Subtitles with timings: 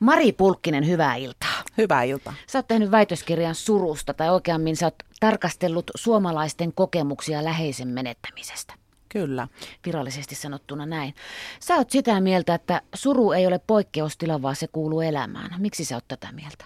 [0.00, 1.62] Mari Pulkkinen, hyvää iltaa.
[1.78, 2.34] Hyvää iltaa.
[2.46, 8.74] Sä oot tehnyt väitöskirjan surusta, tai oikeammin sä oot tarkastellut suomalaisten kokemuksia läheisen menettämisestä.
[9.08, 9.48] Kyllä.
[9.86, 11.14] Virallisesti sanottuna näin.
[11.60, 15.50] Sä oot sitä mieltä, että suru ei ole poikkeustila, vaan se kuuluu elämään.
[15.58, 16.64] Miksi sä oot tätä mieltä?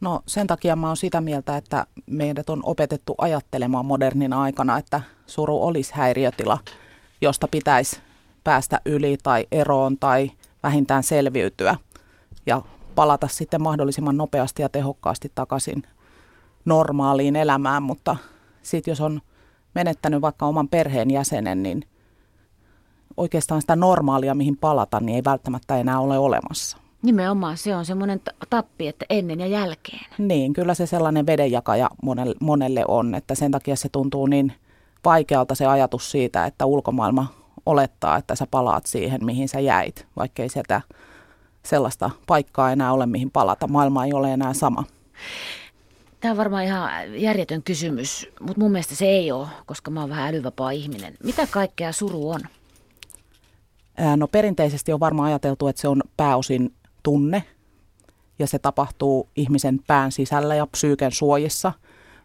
[0.00, 5.00] No sen takia mä oon sitä mieltä, että meidät on opetettu ajattelemaan modernina aikana, että
[5.26, 6.58] suru olisi häiriötila,
[7.20, 8.00] josta pitäisi
[8.44, 10.30] päästä yli tai eroon tai
[10.62, 11.76] vähintään selviytyä–
[12.50, 12.62] ja
[12.94, 15.82] palata sitten mahdollisimman nopeasti ja tehokkaasti takaisin
[16.64, 18.16] normaaliin elämään, mutta
[18.62, 19.20] sitten jos on
[19.74, 21.84] menettänyt vaikka oman perheen jäsenen, niin
[23.16, 26.78] oikeastaan sitä normaalia, mihin palata, niin ei välttämättä enää ole olemassa.
[27.02, 28.20] Nimenomaan se on semmoinen
[28.50, 30.06] tappi, että ennen ja jälkeen.
[30.18, 34.52] Niin, kyllä se sellainen vedenjakaja monelle, monelle on, että sen takia se tuntuu niin
[35.04, 37.26] vaikealta se ajatus siitä, että ulkomaailma
[37.66, 40.80] olettaa, että sä palaat siihen, mihin sä jäit, vaikkei sitä
[41.62, 43.68] sellaista paikkaa enää ole, mihin palata.
[43.68, 44.84] Maailma ei ole enää sama.
[46.20, 46.90] Tämä on varmaan ihan
[47.20, 51.14] järjetön kysymys, mutta mun mielestä se ei ole, koska mä oon vähän älyvapaa ihminen.
[51.24, 52.40] Mitä kaikkea suru on?
[54.16, 57.44] No perinteisesti on varmaan ajateltu, että se on pääosin tunne
[58.38, 61.72] ja se tapahtuu ihmisen pään sisällä ja psyyken suojissa.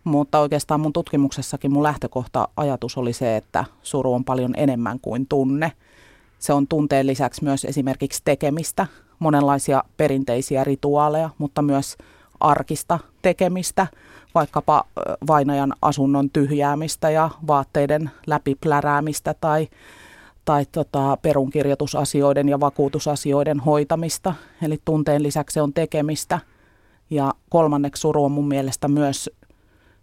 [0.04, 5.28] Mutta oikeastaan mun tutkimuksessakin mun lähtökohta ajatus oli se, että suru on paljon enemmän kuin
[5.28, 5.72] tunne.
[6.40, 8.88] Se on tunteen lisäksi myös esimerkiksi tekemistä,
[9.20, 11.98] monenlaisia perinteisiä rituaaleja, mutta myös
[12.40, 13.88] arkista tekemistä,
[14.36, 14.84] vaikkapa
[15.28, 19.68] vainajan asunnon tyhjäämistä ja vaatteiden läpipläräämistä tai,
[20.46, 24.34] tai tota, perunkirjoitusasioiden ja vakuutusasioiden hoitamista.
[24.62, 26.40] Eli tunteen lisäksi on tekemistä.
[27.10, 29.30] Ja kolmanneksi suru on mun mielestä myös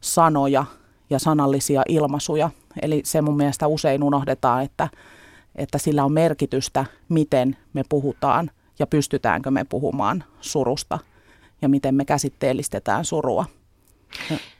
[0.00, 0.64] sanoja
[1.10, 2.50] ja sanallisia ilmaisuja.
[2.82, 4.88] Eli se mun mielestä usein unohdetaan, että,
[5.54, 10.98] että sillä on merkitystä, miten me puhutaan– ja pystytäänkö me puhumaan surusta
[11.62, 13.46] ja miten me käsitteellistetään surua.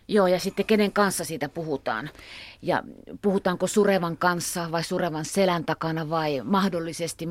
[0.09, 2.11] Joo, ja sitten kenen kanssa siitä puhutaan.
[2.63, 2.83] Ja
[3.23, 7.29] puhutaanko surevan kanssa vai surevan selän takana vai mahdollisesti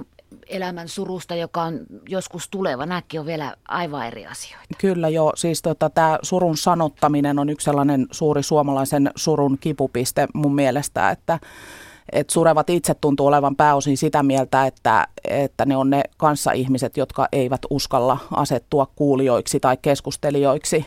[0.47, 2.85] elämän surusta, joka on joskus tuleva.
[2.85, 4.67] Nämäkin on vielä aivan eri asioita.
[4.77, 10.55] Kyllä joo, siis tota, tämä surun sanottaminen on yksi sellainen suuri suomalaisen surun kipupiste mun
[10.55, 11.39] mielestä, että
[12.11, 17.27] että surevat itse tuntuu olevan pääosin sitä mieltä, että, että ne on ne kanssaihmiset, jotka
[17.31, 20.85] eivät uskalla asettua kuulijoiksi tai keskustelijoiksi.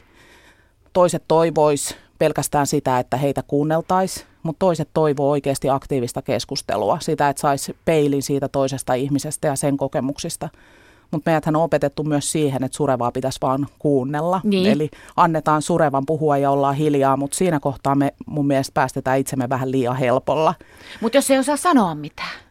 [0.92, 7.40] Toiset toivois pelkästään sitä, että heitä kuunneltaisiin, mutta toiset toivoo oikeasti aktiivista keskustelua, sitä, että
[7.40, 10.48] saisi peilin siitä toisesta ihmisestä ja sen kokemuksista–
[11.14, 14.40] mutta meidäthän on opetettu myös siihen, että surevaa pitäisi vaan kuunnella.
[14.44, 14.66] Niin.
[14.66, 19.48] Eli annetaan surevan puhua ja ollaan hiljaa, mutta siinä kohtaa me mun mielestä päästetään itsemme
[19.48, 20.54] vähän liian helpolla.
[21.00, 22.43] Mutta jos ei osaa sanoa mitään.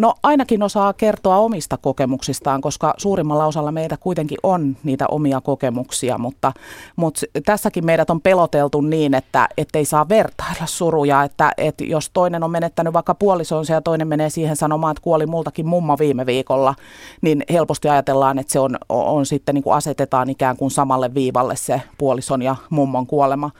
[0.00, 6.18] No ainakin osaa kertoa omista kokemuksistaan, koska suurimmalla osalla meitä kuitenkin on niitä omia kokemuksia,
[6.18, 6.52] mutta,
[6.96, 12.44] mutta tässäkin meidät on peloteltu niin, että ei saa vertailla suruja, että, että jos toinen
[12.44, 16.74] on menettänyt vaikka puolisonsa ja toinen menee siihen sanomaan, että kuoli multakin mumma viime viikolla,
[17.22, 21.56] niin helposti ajatellaan, että se on, on sitten niin kuin asetetaan ikään kuin samalle viivalle
[21.56, 23.50] se puolison ja mummon kuolema.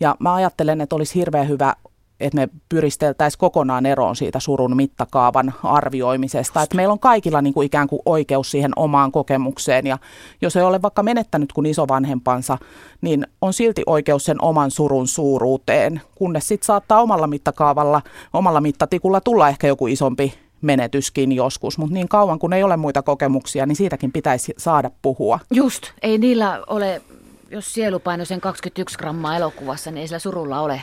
[0.00, 1.74] Ja mä ajattelen, että olisi hirveän hyvä
[2.22, 6.62] että me pyristeltäisiin kokonaan eroon siitä surun mittakaavan arvioimisesta.
[6.62, 9.98] Että meillä on kaikilla niin kuin ikään kuin oikeus siihen omaan kokemukseen ja
[10.42, 12.58] jos ei ole vaikka menettänyt kuin isovanhempansa,
[13.00, 19.20] niin on silti oikeus sen oman surun suuruuteen, kunnes sitten saattaa omalla mittakaavalla, omalla mittatikulla
[19.20, 23.76] tulla ehkä joku isompi menetyskin joskus, mutta niin kauan kun ei ole muita kokemuksia, niin
[23.76, 25.38] siitäkin pitäisi saada puhua.
[25.50, 27.02] Just, ei niillä ole,
[27.50, 30.82] jos sielupaino sen 21 grammaa elokuvassa, niin ei sillä surulla ole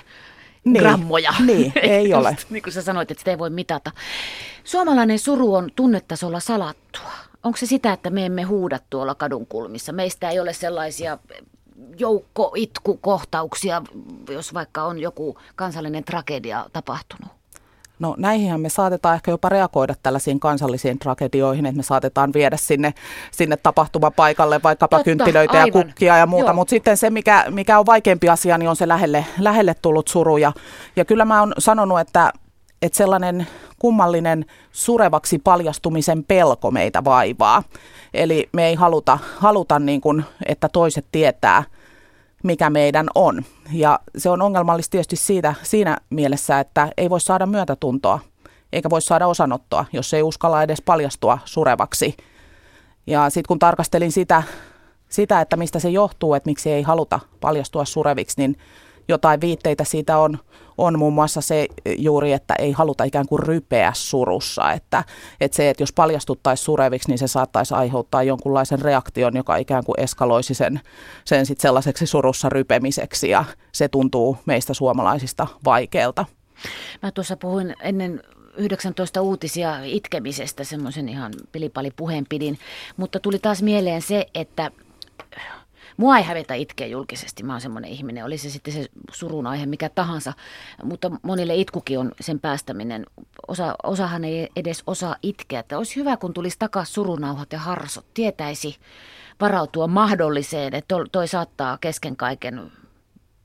[0.74, 1.34] niin, grammoja.
[1.46, 2.38] Niin, ei ole.
[2.50, 3.92] niin kuin sä sanoit, että sitä ei voi mitata.
[4.64, 7.12] Suomalainen suru on tunnetasolla salattua.
[7.44, 9.92] Onko se sitä, että me emme huuda tuolla kadun kulmissa?
[9.92, 11.18] Meistä ei ole sellaisia
[11.98, 13.82] joukkoitkukohtauksia,
[14.30, 17.39] jos vaikka on joku kansallinen tragedia tapahtunut.
[18.00, 22.94] No näihinhän me saatetaan ehkä jopa reagoida tällaisiin kansallisiin tragedioihin, että me saatetaan viedä sinne,
[23.32, 25.68] sinne tapahtumapaikalle vaikkapa Totta, kynttilöitä aivan.
[25.68, 28.88] ja kukkia ja muuta, mutta sitten se, mikä, mikä on vaikeampi asia, niin on se
[28.88, 30.38] lähelle, lähelle tullut suru.
[30.38, 30.52] Ja,
[30.96, 32.34] ja kyllä mä oon sanonut, että,
[32.82, 33.48] että sellainen
[33.80, 37.64] kummallinen surevaksi paljastumisen pelko meitä vaivaa.
[38.14, 41.64] Eli me ei haluta, haluta niin kuin, että toiset tietää–
[42.44, 43.44] mikä meidän on.
[43.72, 48.20] Ja se on ongelmallista tietysti siitä, siinä mielessä, että ei voi saada myötätuntoa,
[48.74, 52.18] eikä voi saada osanottoa, jos ei uskalla edes paljastua surevaksi.
[53.08, 54.44] Ja sitten kun tarkastelin sitä,
[55.10, 58.58] sitä, että mistä se johtuu, että miksi ei haluta paljastua sureviksi, niin
[59.10, 60.38] jotain viitteitä siitä on,
[60.78, 61.68] on muun muassa se
[61.98, 64.72] juuri, että ei haluta ikään kuin rypeä surussa.
[64.72, 65.04] Että,
[65.42, 70.00] että se, että jos paljastuttaisiin sureviksi, niin se saattaisi aiheuttaa jonkunlaisen reaktion, joka ikään kuin
[70.00, 70.80] eskaloisi sen,
[71.26, 76.26] sen sit sellaiseksi surussa rypemiseksi ja se tuntuu meistä suomalaisista vaikealta.
[77.04, 78.24] Mä tuossa puhuin ennen
[78.58, 82.60] 19 uutisia itkemisestä, semmoisen ihan pilipali puheen pidin,
[82.98, 84.72] mutta tuli taas mieleen se, että
[86.00, 89.66] Mua ei hävetä itkeä julkisesti, mä oon semmoinen ihminen, oli se sitten se surun aihe
[89.66, 90.34] mikä tahansa,
[90.84, 93.06] mutta monille itkukin on sen päästäminen.
[93.48, 98.06] Osa, osahan ei edes osaa itkeä, että olisi hyvä kun tulisi takaisin surunauhat ja harsot,
[98.14, 98.76] tietäisi
[99.42, 102.72] varautua mahdolliseen, että toi saattaa kesken kaiken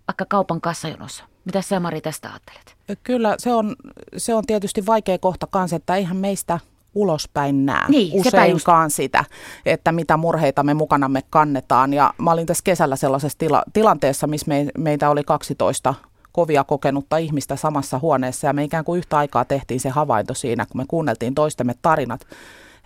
[0.08, 1.24] vaikka kaupan kassajonossa.
[1.44, 2.76] Mitä sä Mari tästä ajattelet?
[3.02, 3.76] Kyllä se on,
[4.16, 6.58] se on tietysti vaikea kohta kanssa, että eihän meistä
[6.94, 9.24] ulospäin näe niin, useinkaan sitä,
[9.66, 11.92] että mitä murheita me mukanamme kannetaan.
[11.92, 15.94] Ja mä olin tässä kesällä sellaisessa tila- tilanteessa, missä me, meitä oli 12
[16.32, 18.46] kovia kokenutta ihmistä samassa huoneessa.
[18.46, 22.20] Ja me ikään kuin yhtä aikaa tehtiin se havainto siinä, kun me kuunneltiin toistemme tarinat,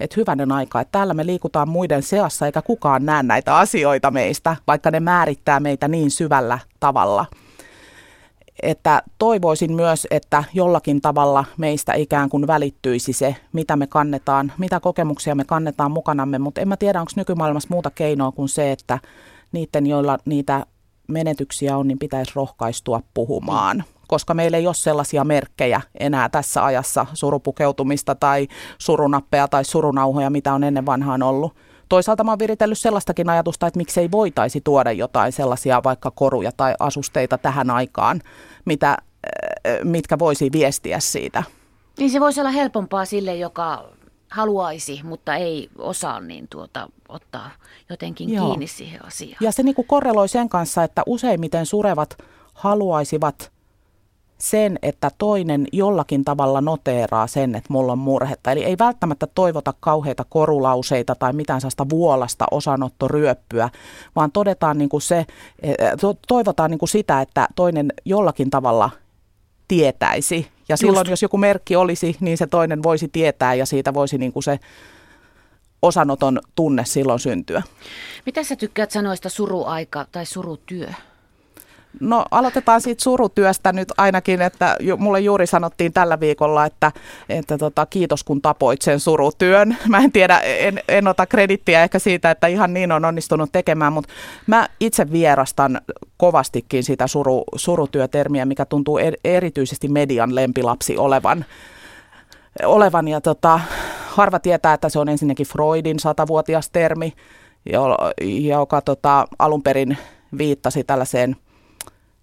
[0.00, 4.56] että hyvänen aika, että täällä me liikutaan muiden seassa eikä kukaan näe näitä asioita meistä,
[4.66, 7.26] vaikka ne määrittää meitä niin syvällä tavalla–
[8.62, 14.80] että toivoisin myös, että jollakin tavalla meistä ikään kuin välittyisi se, mitä me kannetaan, mitä
[14.80, 18.98] kokemuksia me kannetaan mukanamme, mutta en mä tiedä, onko nykymaailmassa muuta keinoa kuin se, että
[19.52, 20.66] niiden, joilla niitä
[21.08, 23.84] menetyksiä on, niin pitäisi rohkaistua puhumaan.
[24.08, 30.54] Koska meillä ei ole sellaisia merkkejä enää tässä ajassa surupukeutumista tai surunappeja tai surunauhoja, mitä
[30.54, 31.54] on ennen vanhaan ollut
[31.88, 36.74] toisaalta mä oon viritellyt sellaistakin ajatusta, että miksei voitaisi tuoda jotain sellaisia vaikka koruja tai
[36.80, 38.20] asusteita tähän aikaan,
[38.64, 38.96] mitä,
[39.84, 41.42] mitkä voisi viestiä siitä.
[41.98, 43.84] Niin se voisi olla helpompaa sille, joka
[44.30, 47.50] haluaisi, mutta ei osaa niin tuota, ottaa
[47.90, 48.46] jotenkin Joo.
[48.46, 49.36] kiinni siihen asiaan.
[49.40, 52.18] Ja se niin korreloi sen kanssa, että useimmiten surevat
[52.54, 53.52] haluaisivat
[54.38, 58.52] sen, että toinen jollakin tavalla noteeraa sen, että mulla on murhetta.
[58.52, 63.70] Eli ei välttämättä toivota kauheita korulauseita tai mitään sellaista vuolasta osanottoryöppyä,
[64.16, 65.26] vaan todetaan niin kuin se,
[65.62, 65.76] eh,
[66.28, 68.90] toivotaan niin kuin sitä, että toinen jollakin tavalla
[69.68, 70.48] tietäisi.
[70.68, 71.10] Ja silloin, Just.
[71.10, 74.58] jos joku merkki olisi, niin se toinen voisi tietää ja siitä voisi niin kuin se
[75.82, 77.62] osanoton tunne silloin syntyä.
[78.26, 80.88] Mitä sä tykkäät sanoista suruaika tai surutyö?
[82.00, 86.92] No aloitetaan siitä surutyöstä nyt ainakin, että mulle juuri sanottiin tällä viikolla, että,
[87.28, 89.76] että tota, kiitos kun tapoit sen surutyön.
[89.88, 93.92] Mä en tiedä, en, en ota kredittiä ehkä siitä, että ihan niin on onnistunut tekemään,
[93.92, 94.12] mutta
[94.46, 95.80] mä itse vierastan
[96.16, 101.44] kovastikin sitä suru, surutyötermiä, mikä tuntuu er, erityisesti median lempilapsi olevan.
[102.64, 103.60] olevan ja tota,
[104.08, 107.12] harva tietää, että se on ensinnäkin Freudin satavuotias termi,
[108.48, 109.98] joka tota, alun perin
[110.38, 111.36] viittasi tällaiseen–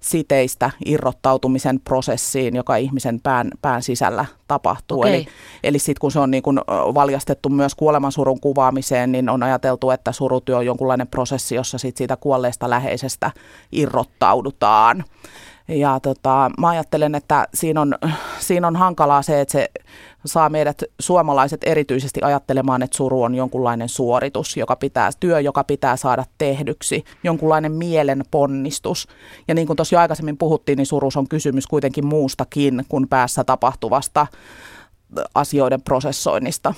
[0.06, 5.00] siteistä irrottautumisen prosessiin, joka ihmisen pään, pään sisällä tapahtuu.
[5.00, 5.14] Okay.
[5.14, 5.28] Eli,
[5.64, 10.12] eli sitten kun se on niin kun valjastettu myös kuolemansurun kuvaamiseen, niin on ajateltu, että
[10.12, 13.32] surutyö on jonkunlainen prosessi, jossa sit siitä kuolleesta läheisestä
[13.72, 15.04] irrottaudutaan.
[15.68, 17.96] Ja tota, mä ajattelen, että siinä on,
[18.40, 19.70] siinä on hankalaa se, että se
[20.26, 25.98] saa meidät suomalaiset erityisesti ajattelemaan, että suru on jonkunlainen suoritus, joka pitää, työ, joka pitää
[25.98, 29.08] saada tehdyksi, jonkunlainen mielen ponnistus.
[29.48, 33.44] Ja niin kuin tuossa jo aikaisemmin puhuttiin, niin surus on kysymys kuitenkin muustakin kuin päässä
[33.44, 34.28] tapahtuvasta
[35.36, 36.74] asioiden prosessoinnista.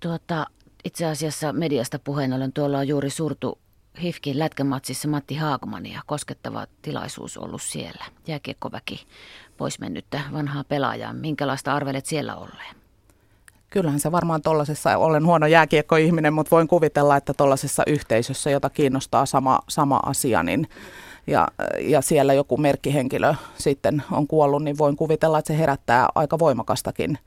[0.00, 0.46] Tuota,
[0.84, 3.58] itse asiassa mediasta puheen ollen tuolla on juuri surtu
[4.02, 8.04] Hifkin lätkämatsissa Matti Haagmania koskettava tilaisuus ollut siellä.
[8.26, 9.06] Jääkiekkoväki
[9.56, 11.12] pois mennyttä vanhaa pelaajaa.
[11.12, 12.76] Minkälaista arvelet siellä olleen?
[13.70, 19.26] Kyllähän se varmaan tuollaisessa, olen huono jääkiekkoihminen, mutta voin kuvitella, että tuollaisessa yhteisössä, jota kiinnostaa
[19.26, 20.68] sama, sama asia, niin
[21.26, 21.48] ja,
[21.80, 27.18] ja siellä joku merkkihenkilö sitten on kuollut, niin voin kuvitella, että se herättää aika voimakastakin,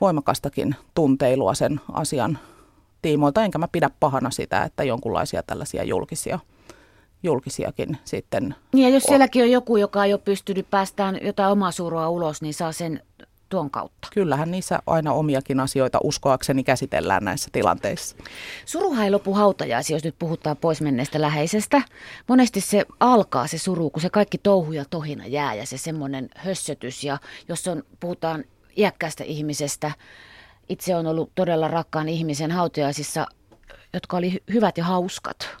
[0.00, 2.38] voimakastakin tunteilua sen asian
[3.04, 6.38] tiimoilta, enkä mä pidä pahana sitä, että jonkunlaisia tällaisia julkisia
[7.22, 8.54] julkisiakin sitten.
[8.72, 9.08] Niin ja jos on.
[9.08, 13.02] sielläkin on joku, joka ei ole pystynyt päästään jotain omaa surua ulos, niin saa sen
[13.48, 14.08] tuon kautta.
[14.14, 18.16] Kyllähän niissä aina omiakin asioita uskoakseni käsitellään näissä tilanteissa.
[18.66, 21.82] Suruhan ei lopu hautajaisi, jos nyt puhutaan pois menneestä läheisestä.
[22.28, 26.28] Monesti se alkaa se suru, kun se kaikki touhu ja tohina jää ja se semmoinen
[26.36, 27.04] hössötys.
[27.04, 27.18] Ja
[27.48, 28.44] jos on, puhutaan
[28.76, 29.92] iäkkäästä ihmisestä,
[30.68, 33.26] itse on ollut todella rakkaan ihmisen hautajaisissa,
[33.92, 35.56] jotka oli hyvät ja hauskat.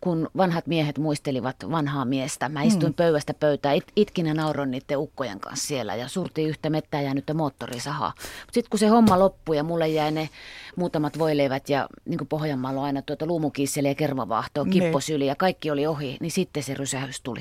[0.00, 2.48] kun vanhat miehet muistelivat vanhaa miestä.
[2.48, 2.94] Mä istuin mm.
[2.94, 7.34] pöydästä pöytään, it, itkin ja nauroin niiden ukkojen kanssa siellä ja surtiin yhtä mettää jäänyttä
[7.34, 8.12] moottorisahaa.
[8.52, 10.28] Sitten kun se homma loppui ja mulle jäi ne
[10.76, 15.70] muutamat voileivät ja niin kuin Pohjanmaalla on aina tuota luumukiisseliä ja kermavaahtoa, kipposyli ja kaikki
[15.70, 17.40] oli ohi, niin sitten se rysähys tuli.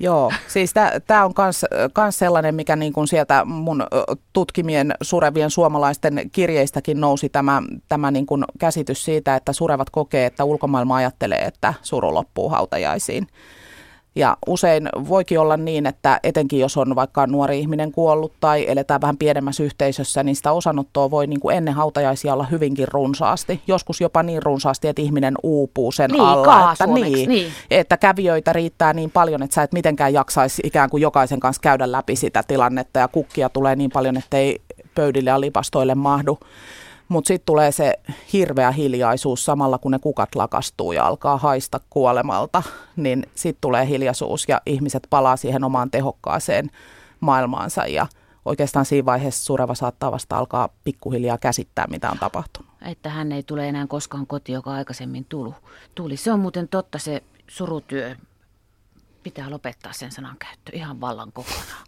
[0.00, 0.74] Joo, siis
[1.06, 1.66] tämä on myös
[2.18, 3.86] sellainen, mikä niin sieltä mun
[4.32, 8.26] tutkimien surevien suomalaisten kirjeistäkin nousi tämä, tämä niin
[8.58, 13.26] käsitys siitä, että surevat kokee, että ulkomaailma ajattelee, että suru loppuu hautajaisiin.
[14.18, 19.00] Ja usein voikin olla niin, että etenkin jos on vaikka nuori ihminen kuollut tai eletään
[19.00, 23.60] vähän pienemmässä yhteisössä, niin sitä osanottoa voi niin kuin ennen hautajaisia olla hyvinkin runsaasti.
[23.66, 26.72] Joskus jopa niin runsaasti, että ihminen uupuu sen niin, alla.
[26.72, 27.52] Että, niin, niin.
[27.70, 31.92] että kävijöitä riittää niin paljon, että sä et mitenkään jaksaisi ikään kuin jokaisen kanssa käydä
[31.92, 34.60] läpi sitä tilannetta ja kukkia tulee niin paljon, että ei
[34.94, 36.38] pöydille ja lipastoille mahdu.
[37.08, 37.94] Mutta sitten tulee se
[38.32, 42.62] hirveä hiljaisuus samalla, kun ne kukat lakastuu ja alkaa haista kuolemalta,
[42.96, 46.70] niin sitten tulee hiljaisuus ja ihmiset palaa siihen omaan tehokkaaseen
[47.20, 48.06] maailmaansa ja
[48.44, 52.70] oikeastaan siinä vaiheessa sureva saattaa vasta alkaa pikkuhiljaa käsittää, mitä on tapahtunut.
[52.82, 55.54] Että hän ei tule enää koskaan kotiin, joka aikaisemmin tuli.
[55.94, 56.16] tuli.
[56.16, 58.16] Se on muuten totta se surutyö.
[59.22, 61.87] Pitää lopettaa sen sanan käyttö ihan vallan kokonaan.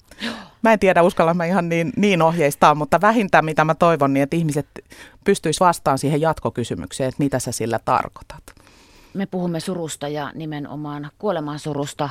[0.62, 4.22] Mä en tiedä, uskalla mä ihan niin, niin ohjeistaa, mutta vähintään mitä mä toivon, niin
[4.22, 4.66] että ihmiset
[5.24, 8.42] pystyisivät vastaamaan siihen jatkokysymykseen, että mitä sä sillä tarkoitat.
[9.14, 12.08] Me puhumme surusta ja nimenomaan kuoleman surusta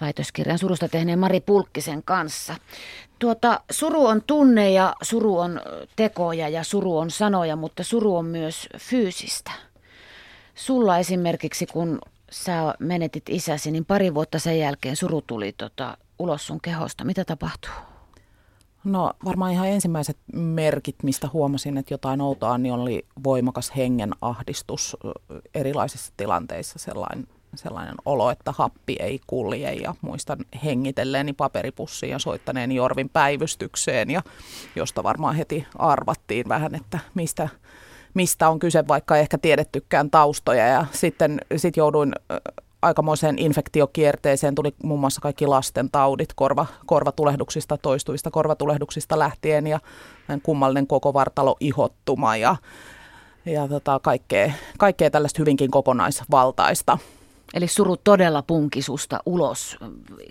[0.00, 2.54] väitöskirjan surusta tehneen Mari Pulkkisen kanssa.
[3.18, 5.60] Tuota, suru on tunne ja suru on
[5.96, 9.50] tekoja ja suru on sanoja, mutta suru on myös fyysistä.
[10.54, 11.98] Sulla esimerkiksi, kun
[12.30, 17.04] sä menetit isäsi, niin pari vuotta sen jälkeen suru tuli tota, ulos sun kehosta?
[17.04, 17.70] Mitä tapahtuu?
[18.84, 24.96] No varmaan ihan ensimmäiset merkit, mistä huomasin, että jotain outoa, niin oli voimakas hengen ahdistus
[25.54, 32.74] erilaisissa tilanteissa sellainen, sellainen olo, että happi ei kulje ja muistan hengitelleeni paperipussiin ja soittaneeni
[32.74, 34.22] Jorvin päivystykseen ja
[34.76, 37.48] josta varmaan heti arvattiin vähän, että mistä,
[38.14, 42.12] mistä on kyse, vaikka ehkä tiedettykään taustoja ja sitten sit jouduin
[42.82, 49.80] aikamoiseen infektiokierteeseen tuli muun muassa kaikki lasten taudit korva, korvatulehduksista, toistuvista korvatulehduksista lähtien ja
[50.42, 52.56] kummallinen koko vartalo ihottuma ja,
[53.46, 56.98] ja tota, kaikkea, kaikkea tällaista hyvinkin kokonaisvaltaista.
[57.54, 59.76] Eli suru todella punkisusta ulos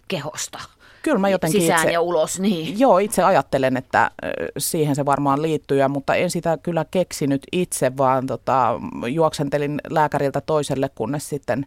[0.08, 0.60] kehosta.
[1.04, 2.80] Kyllä mä jotenkin Sisään itse, ja ulos, niin.
[2.80, 4.12] Joo, itse ajattelen, että
[4.58, 10.90] siihen se varmaan liittyy, mutta en sitä kyllä keksinyt itse, vaan tota, juoksentelin lääkäriltä toiselle,
[10.96, 11.66] kunnes sitten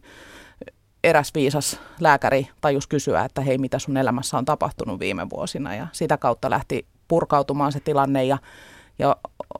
[1.04, 5.74] eräs viisas lääkäri tajus kysyä, että hei, mitä sun elämässä on tapahtunut viime vuosina.
[5.74, 8.38] Ja sitä kautta lähti purkautumaan se tilanne ja,
[8.98, 9.16] ja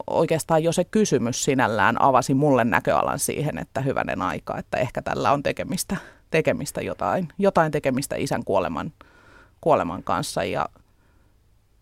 [0.06, 5.32] oikeastaan jo se kysymys sinällään avasi mulle näköalan siihen, että hyvänen aika, että ehkä tällä
[5.32, 5.96] on tekemistä,
[6.30, 8.92] tekemistä jotain, jotain tekemistä isän kuoleman,
[9.60, 10.44] kuoleman kanssa.
[10.44, 10.68] Ja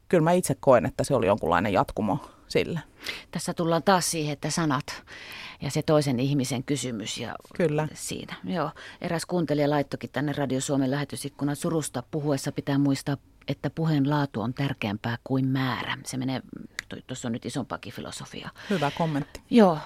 [0.08, 2.80] kyllä mä itse koen, että se oli jonkunlainen jatkumo sille.
[3.30, 5.02] Tässä tullaan taas siihen, että sanat
[5.62, 7.18] ja se toisen ihmisen kysymys.
[7.18, 7.88] Ja Kyllä.
[7.94, 8.36] Siinä.
[8.44, 8.70] Joo.
[9.00, 13.16] Eräs kuuntelija laittokin tänne Radio Suomen lähetysikkunan surusta puhuessa pitää muistaa,
[13.48, 15.98] että puheen laatu on tärkeämpää kuin määrä.
[16.06, 16.42] Se menee,
[17.06, 18.50] tuossa on nyt isompaakin filosofia.
[18.70, 19.40] Hyvä kommentti.
[19.50, 19.78] Joo.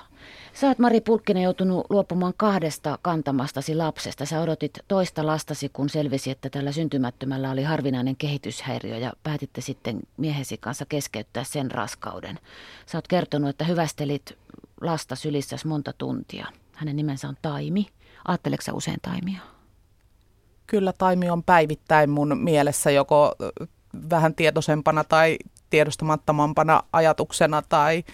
[0.53, 4.27] Sä oot Mari Pulkkinen joutunut luopumaan kahdesta kantamastasi lapsesta.
[4.27, 10.01] Sä odotit toista lastasi, kun selvisi, että tällä syntymättömällä oli harvinainen kehityshäiriö ja päätitte sitten
[10.17, 12.39] miehesi kanssa keskeyttää sen raskauden.
[12.87, 14.39] Sä oot kertonut, että hyvästelit
[14.87, 16.47] lasta sylissäsi monta tuntia.
[16.73, 17.87] Hänen nimensä on Taimi.
[18.29, 19.41] Ajatteleksä usein Taimia?
[20.67, 23.35] Kyllä Taimi on päivittäin mun mielessä joko
[24.11, 25.39] vähän tietoisempana tai
[25.71, 28.05] tiedostamattomampana ajatuksena tai,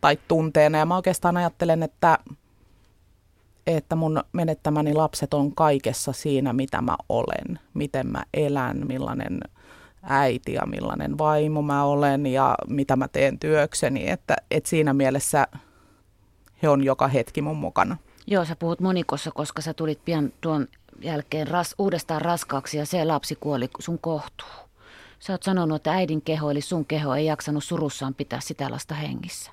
[0.00, 0.78] tai tunteena.
[0.78, 2.18] Ja mä oikeastaan ajattelen, että,
[3.66, 9.40] että mun menettämäni lapset on kaikessa siinä, mitä mä olen, miten mä elän, millainen
[10.02, 14.10] äiti ja millainen vaimo mä olen ja mitä mä teen työkseni.
[14.10, 15.46] Että, että siinä mielessä
[16.62, 17.96] he on joka hetki mun mukana.
[18.26, 20.68] Joo, sä puhut monikossa, koska sä tulit pian tuon
[21.00, 24.48] jälkeen ras, uudestaan raskaaksi ja se lapsi kuoli sun kohtuu.
[25.18, 28.94] Sä oot sanonut, että äidin keho eli sun keho ei jaksanut surussaan pitää sitä lasta
[28.94, 29.50] hengissä.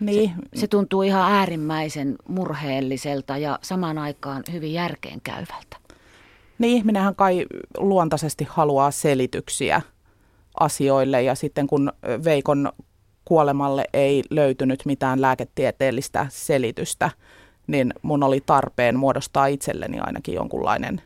[0.00, 0.34] Niin.
[0.54, 5.76] Se, se tuntuu ihan äärimmäisen murheelliselta ja samaan aikaan hyvin järkeenkäyvältä.
[6.58, 7.46] Niin, ihminenhän kai
[7.78, 9.82] luontaisesti haluaa selityksiä
[10.60, 11.92] asioille ja sitten kun
[12.24, 12.72] Veikon
[13.24, 17.10] kuolemalle ei löytynyt mitään lääketieteellistä selitystä,
[17.66, 21.02] niin mun oli tarpeen muodostaa itselleni ainakin jonkunlainen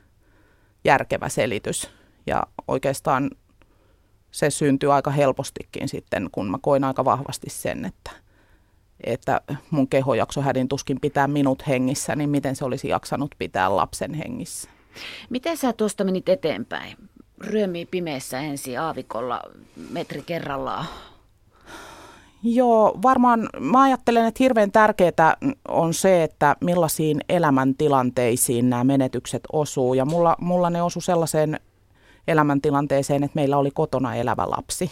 [0.84, 1.90] järkevä selitys.
[2.26, 3.30] Ja oikeastaan
[4.30, 8.10] se syntyi aika helpostikin sitten, kun mä koin aika vahvasti sen, että,
[9.04, 13.76] että mun keho jakso hädin tuskin pitää minut hengissä, niin miten se olisi jaksanut pitää
[13.76, 14.70] lapsen hengissä.
[15.30, 16.96] Miten sä tuosta menit eteenpäin?
[17.40, 19.42] Ryömii pimeässä ensi aavikolla
[19.90, 20.86] metri kerrallaan.
[22.42, 25.36] Joo, varmaan mä ajattelen, että hirveän tärkeää
[25.68, 29.94] on se, että millaisiin elämäntilanteisiin nämä menetykset osuu.
[29.94, 31.60] Ja mulla, mulla ne osu sellaiseen
[32.28, 34.90] elämäntilanteeseen, että meillä oli kotona elävä lapsi.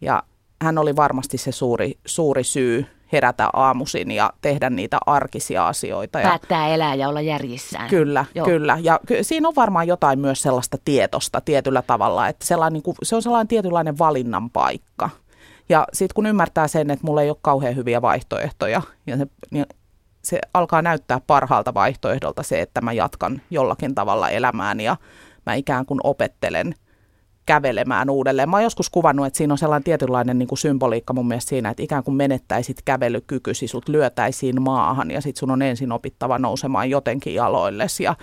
[0.00, 0.22] Ja
[0.62, 6.18] hän oli varmasti se suuri, suuri syy herätä aamuisin ja tehdä niitä arkisia asioita.
[6.22, 7.90] Päättää elää ja olla järjissään.
[7.90, 8.46] Kyllä, Joo.
[8.46, 8.78] kyllä.
[8.82, 12.96] Ja ky- siinä on varmaan jotain myös sellaista tietosta tietyllä tavalla, että sellainen, niin kuin,
[13.02, 15.10] se on sellainen tietynlainen valinnan paikka.
[15.68, 19.66] Ja sitten kun ymmärtää sen, että mulla ei ole kauhean hyviä vaihtoehtoja, ja se, niin
[20.22, 24.96] se alkaa näyttää parhaalta vaihtoehdolta se, että mä jatkan jollakin tavalla elämään ja
[25.46, 26.74] mä ikään kuin opettelen–
[27.48, 28.48] kävelemään uudelleen.
[28.48, 31.70] Mä oon joskus kuvannut, että siinä on sellainen tietynlainen niin kuin symboliikka mun mielestä siinä,
[31.70, 36.90] että ikään kuin menettäisit kävelykykysi, sut lyötäisiin maahan ja sit sun on ensin opittava nousemaan
[36.90, 38.16] jotenkin jaloilles ja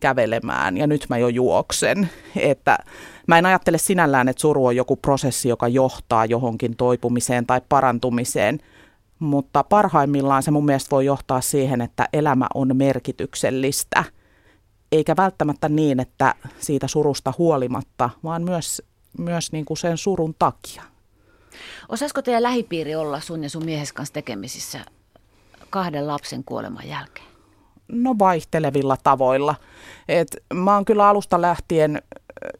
[0.00, 2.08] kävelemään ja nyt mä jo juoksen.
[2.36, 2.78] Että
[3.26, 8.58] mä en ajattele sinällään, että suru on joku prosessi, joka johtaa johonkin toipumiseen tai parantumiseen,
[9.18, 14.04] mutta parhaimmillaan se mun mielestä voi johtaa siihen, että elämä on merkityksellistä–
[14.92, 18.82] eikä välttämättä niin, että siitä surusta huolimatta, vaan myös,
[19.18, 20.82] myös niin kuin sen surun takia.
[21.88, 24.80] Osaisiko teidän lähipiiri olla sun ja sun miehes kanssa tekemisissä
[25.70, 27.26] kahden lapsen kuoleman jälkeen?
[27.88, 29.54] No vaihtelevilla tavoilla.
[30.08, 32.02] Et mä oon kyllä alusta lähtien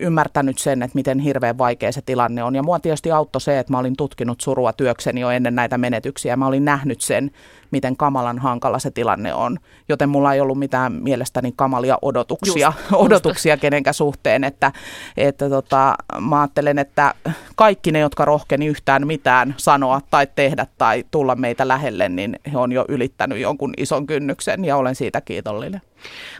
[0.00, 2.54] ymmärtänyt sen, että miten hirveän vaikea se tilanne on.
[2.54, 6.36] Ja mua tietysti auttoi se, että mä olin tutkinut surua työkseni jo ennen näitä menetyksiä.
[6.36, 7.30] Mä olin nähnyt sen,
[7.70, 9.58] miten kamalan hankala se tilanne on.
[9.88, 13.60] Joten mulla ei ollut mitään mielestäni kamalia odotuksia, just, odotuksia just.
[13.60, 14.44] kenenkä suhteen.
[14.44, 14.72] Että,
[15.16, 17.14] että tota, mä ajattelen, että
[17.56, 22.58] kaikki ne, jotka rohkeni yhtään mitään sanoa tai tehdä tai tulla meitä lähelle, niin he
[22.58, 25.82] on jo ylittänyt jonkun ison kynnyksen ja olen siitä kiitollinen.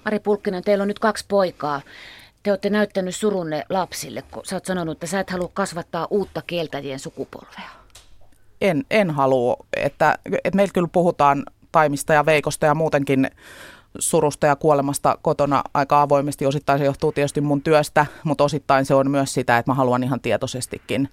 [0.04, 1.80] Mari Pulkkinen, teillä on nyt kaksi poikaa
[2.42, 6.42] te olette näyttänyt surunne lapsille, kun sä oot sanonut, että sä et halua kasvattaa uutta
[6.42, 7.70] kieltäjien sukupolvea.
[8.60, 13.30] En, en halua, että, että meillä kyllä puhutaan Taimista ja Veikosta ja muutenkin
[13.98, 16.46] surusta ja kuolemasta kotona aika avoimesti.
[16.46, 20.02] Osittain se johtuu tietysti mun työstä, mutta osittain se on myös sitä, että mä haluan
[20.02, 21.08] ihan tietoisestikin,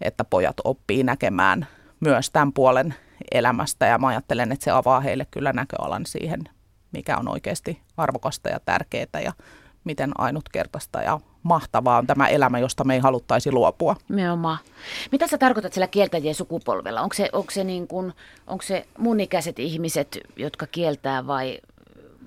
[0.00, 1.66] että pojat oppii näkemään
[2.00, 2.94] myös tämän puolen
[3.32, 6.44] elämästä ja mä ajattelen, että se avaa heille kyllä näköalan siihen,
[6.92, 9.32] mikä on oikeasti arvokasta ja tärkeää ja
[9.84, 13.96] miten ainutkertaista ja mahtavaa on tämä elämä, josta me ei haluttaisi luopua.
[14.08, 14.58] Nimenomaan.
[15.12, 17.00] Mitä sä tarkoitat sillä kieltäjien sukupolvella?
[17.00, 18.12] Onko se, onko se, niin kuin,
[18.46, 21.58] onko se mun ikäiset ihmiset, jotka kieltää vai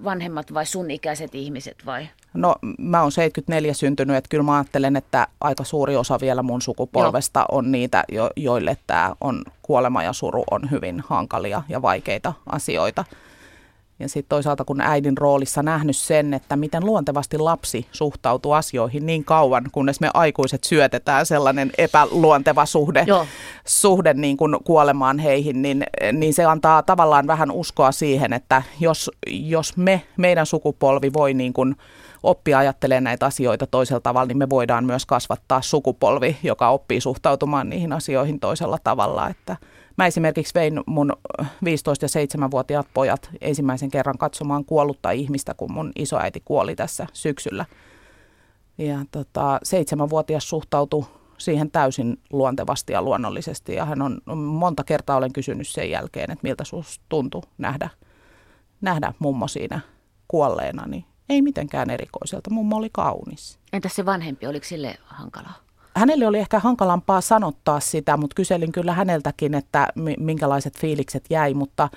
[0.04, 2.08] vanhemmat vai sun ikäiset ihmiset vai?
[2.34, 6.62] No mä oon 74 syntynyt, että kyllä mä ajattelen, että aika suuri osa vielä mun
[6.62, 7.58] sukupolvesta Joo.
[7.58, 13.06] on niitä, jo, joille tämä on kuolema ja suru on hyvin hankalia ja vaikeita asioita.
[14.00, 19.24] Ja sitten toisaalta kun äidin roolissa nähnyt sen, että miten luontevasti lapsi suhtautuu asioihin niin
[19.24, 23.06] kauan, kunnes me aikuiset syötetään sellainen epäluonteva suhde,
[23.66, 25.84] suhde niin kuin kuolemaan heihin, niin,
[26.14, 31.54] niin se antaa tavallaan vähän uskoa siihen, että jos, jos me, meidän sukupolvi voi niin
[31.54, 31.76] kuin
[32.24, 37.70] oppia ajattelemaan näitä asioita toisella tavalla, niin me voidaan myös kasvattaa sukupolvi, joka oppii suhtautumaan
[37.70, 39.56] niihin asioihin toisella tavalla, että–
[39.98, 41.44] Mä esimerkiksi vein mun 15-
[42.02, 47.66] ja 7-vuotiaat pojat ensimmäisen kerran katsomaan kuollutta ihmistä, kun mun isoäiti kuoli tässä syksyllä.
[48.78, 51.06] Ja tota, seitsemänvuotias suhtautui
[51.38, 53.76] siihen täysin luontevasti ja luonnollisesti.
[53.76, 57.90] Ja hän on monta kertaa olen kysynyt sen jälkeen, että miltä sinusta tuntui nähdä,
[58.82, 59.80] nähdä mummo siinä
[60.28, 60.86] kuolleena.
[60.86, 62.50] Niin ei mitenkään erikoiselta.
[62.50, 63.60] Mummo oli kaunis.
[63.74, 65.67] Entäs se vanhempi, oliko sille hankalaa?
[65.98, 71.90] Hänelle oli ehkä hankalampaa sanottaa sitä, mutta kyselin kyllä häneltäkin, että minkälaiset fiilikset jäi, mutta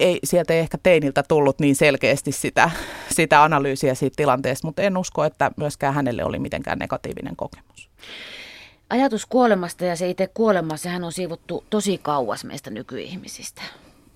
[0.00, 2.70] ei, sieltä ei ehkä teiniltä tullut niin selkeästi sitä,
[3.10, 7.90] sitä analyysiä siitä tilanteesta, mutta en usko, että myöskään hänelle oli mitenkään negatiivinen kokemus.
[8.90, 13.62] Ajatus kuolemasta ja se itse kuolema, sehän on siivottu tosi kauas meistä nykyihmisistä.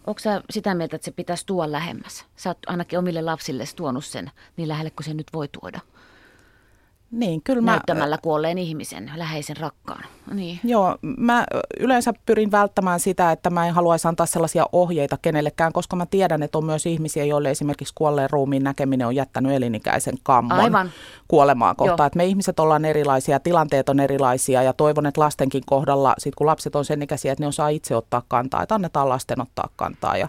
[0.06, 2.24] Onko sä sitä mieltä, että se pitäisi tuoda lähemmäs?
[2.36, 5.80] Sä oot ainakin omille lapsille tuonut sen niin lähelle kuin se nyt voi tuoda.
[7.10, 10.04] Niin, kyllä mä, Näyttämällä kuolleen ihmisen, läheisen rakkaan.
[10.34, 10.60] Niin.
[10.64, 11.46] Joo, mä
[11.80, 16.42] yleensä pyrin välttämään sitä, että mä en haluaisi antaa sellaisia ohjeita kenellekään, koska mä tiedän,
[16.42, 20.90] että on myös ihmisiä, joille esimerkiksi kuolleen ruumiin näkeminen on jättänyt elinikäisen kammon Aivan.
[21.28, 22.06] kuolemaa kohtaan.
[22.06, 26.46] Että me ihmiset ollaan erilaisia, tilanteet on erilaisia ja toivon, että lastenkin kohdalla, sit kun
[26.46, 30.16] lapset on sen ikäisiä, että ne osaa itse ottaa kantaa, että annetaan lasten ottaa kantaa
[30.16, 30.28] ja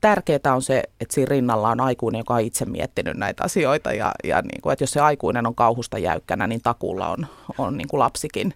[0.00, 4.12] tärkeää on se, että siinä rinnalla on aikuinen, joka on itse miettinyt näitä asioita ja,
[4.24, 7.26] ja niin kuin, että jos se aikuinen on kauhusta jäykkänä, niin takulla on,
[7.58, 8.54] on niin kuin lapsikin.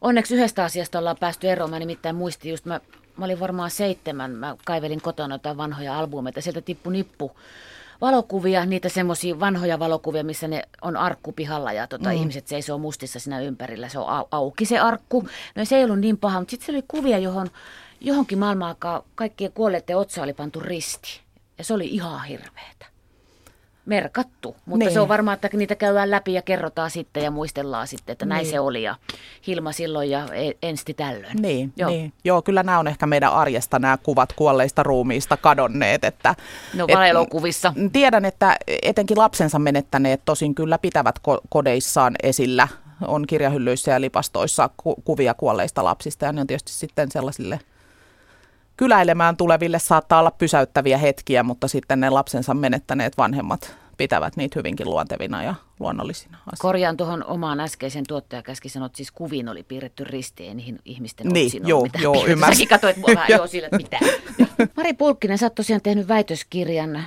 [0.00, 1.70] Onneksi yhdestä asiasta ollaan päästy eroon.
[1.70, 2.80] Mä nimittäin muistin just, mä,
[3.16, 7.32] mä olin varmaan seitsemän, mä kaivelin kotona jotain vanhoja albumeita, sieltä tippu nippu
[8.00, 12.14] valokuvia, niitä semmoisia vanhoja valokuvia, missä ne on arkku pihalla ja tota, mm.
[12.14, 13.88] ihmiset seisoo mustissa siinä ympärillä.
[13.88, 15.28] Se on au- auki se arkku.
[15.54, 17.50] No se ei ollut niin paha, mutta sitten se oli kuvia, johon
[18.00, 21.20] johonkin maailmanaikaan kaikkien kuolleiden otsa oli pantu risti.
[21.58, 22.86] Ja se oli ihan hirveetä
[23.86, 24.92] merkattu, mutta niin.
[24.92, 28.42] se on varmaan, että niitä käydään läpi ja kerrotaan sitten ja muistellaan sitten, että näin
[28.42, 28.50] niin.
[28.50, 28.96] se oli ja
[29.46, 31.42] Hilma silloin ja e- Ensti tällöin.
[31.42, 31.90] Niin, Joo.
[31.90, 32.12] niin.
[32.24, 36.04] Joo, kyllä nämä on ehkä meidän arjesta nämä kuvat kuolleista ruumiista kadonneet.
[36.04, 36.34] Että,
[36.74, 37.74] no et, elokuvissa.
[37.92, 42.68] Tiedän, että etenkin lapsensa menettäneet tosin kyllä pitävät ko- kodeissaan esillä
[43.06, 47.60] on kirjahyllyissä ja lipastoissa ku- kuvia kuolleista lapsista ja ne on tietysti sitten sellaisille
[48.80, 54.90] kyläilemään tuleville saattaa olla pysäyttäviä hetkiä, mutta sitten ne lapsensa menettäneet vanhemmat pitävät niitä hyvinkin
[54.90, 56.58] luontevina ja luonnollisina asioina.
[56.58, 61.86] Korjaan tuohon omaan äskeisen tuottajakäskin sanot, siis kuviin oli piirretty ristiin niihin ihmisten niin, joo,
[62.02, 62.56] joo, ymmärsin.
[62.56, 63.98] Säkin katsoit mua vähän, joo, sille, mitä.
[64.76, 67.04] Mari Pulkkinen, sä oot tosiaan tehnyt väitöskirjan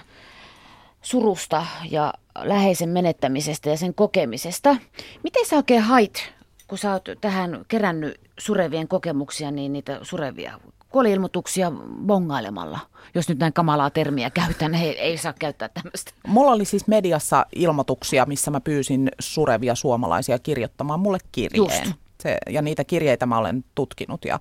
[1.01, 4.75] surusta ja läheisen menettämisestä ja sen kokemisesta.
[5.23, 6.33] Miten sä oikein hait,
[6.67, 10.59] kun sä oot tähän kerännyt surevien kokemuksia, niin niitä surevia
[10.93, 11.71] kuoli-ilmoituksia
[12.05, 12.79] bongailemalla,
[13.15, 16.11] jos nyt näin kamalaa termiä käytän, ei, ei saa käyttää tämmöistä.
[16.27, 21.93] Mulla oli siis mediassa ilmoituksia, missä mä pyysin surevia suomalaisia kirjoittamaan mulle kirjeen.
[22.23, 24.39] Se, ja niitä kirjeitä mä olen tutkinut ja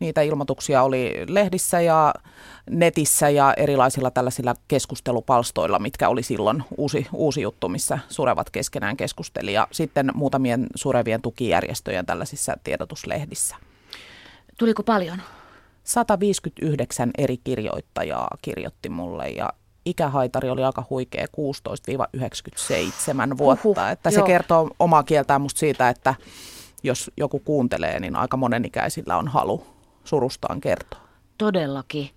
[0.00, 2.14] niitä ilmoituksia oli lehdissä ja
[2.70, 9.52] netissä ja erilaisilla tällaisilla keskustelupalstoilla, mitkä oli silloin uusi, uusi juttu, missä surevat keskenään keskusteli
[9.52, 13.56] ja sitten muutamien surevien tukijärjestöjen tällaisissa tiedotuslehdissä.
[14.58, 15.22] Tuliko paljon?
[15.88, 19.52] 159 eri kirjoittajaa kirjoitti mulle ja
[19.84, 21.26] ikähaitari oli aika huikea
[23.34, 23.68] 16-97 vuotta.
[23.68, 24.26] Uhuh, että se joo.
[24.26, 26.14] kertoo omaa kieltään musta siitä, että
[26.82, 29.66] jos joku kuuntelee, niin aika monenikäisillä on halu
[30.04, 31.00] surustaan kertoa.
[31.38, 32.10] Todellakin.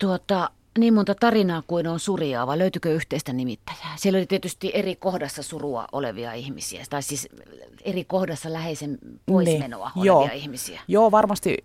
[0.00, 3.94] Tuota, niin monta tarinaa kuin on surjaa, vai löytyykö yhteistä nimittäjää?
[3.96, 7.28] Siellä oli tietysti eri kohdassa surua olevia ihmisiä, tai siis
[7.84, 10.80] eri kohdassa läheisen poismenoa niin, olevia joo, ihmisiä.
[10.88, 11.56] Joo, varmasti,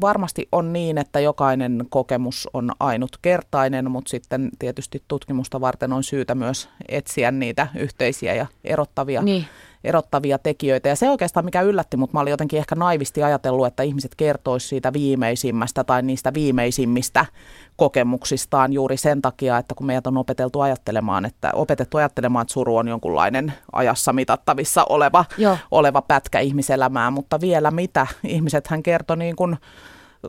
[0.00, 6.34] varmasti on niin, että jokainen kokemus on ainutkertainen, mutta sitten tietysti tutkimusta varten on syytä
[6.34, 9.46] myös etsiä niitä yhteisiä ja erottavia niin
[9.86, 10.88] erottavia tekijöitä.
[10.88, 14.68] Ja se oikeastaan, mikä yllätti, mutta mä olin jotenkin ehkä naivisti ajatellut, että ihmiset kertoisivat
[14.68, 17.26] siitä viimeisimmästä tai niistä viimeisimmistä
[17.76, 22.76] kokemuksistaan juuri sen takia, että kun meidät on opeteltu ajattelemaan, että opetettu ajattelemaan, että suru
[22.76, 25.24] on jonkunlainen ajassa mitattavissa oleva,
[25.70, 28.06] oleva pätkä ihmiselämää, mutta vielä mitä?
[28.24, 29.56] Ihmiset hän kertoi niin kuin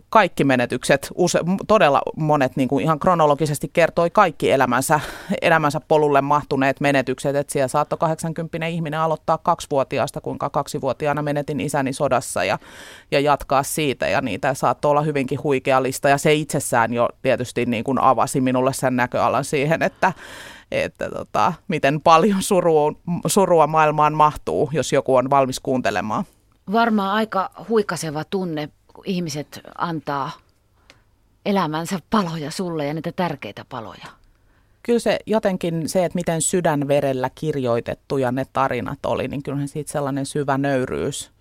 [0.09, 4.99] kaikki menetykset, use, todella monet niin kuin ihan kronologisesti kertoi kaikki elämänsä,
[5.41, 7.35] elämänsä polulle mahtuneet menetykset.
[7.35, 12.59] Että siellä saattoi 80 ihminen aloittaa kaksivuotiaasta, kuinka kaksivuotiaana menetin isäni sodassa ja,
[13.11, 14.07] ja jatkaa siitä.
[14.07, 16.09] Ja niitä saattoi olla hyvinkin huikea lista.
[16.09, 20.13] Ja se itsessään jo tietysti niin kuin avasi minulle sen näköalan siihen, että,
[20.71, 22.93] että tota, miten paljon surua,
[23.27, 26.23] surua maailmaan mahtuu, jos joku on valmis kuuntelemaan.
[26.71, 30.31] Varmaan aika huikaseva tunne kun ihmiset antaa
[31.45, 34.07] elämänsä paloja sulle ja niitä tärkeitä paloja?
[34.83, 40.25] Kyllä se jotenkin se, että miten sydänverellä kirjoitettuja ne tarinat oli, niin kyllähän siitä sellainen
[40.25, 41.31] syvä nöyryys,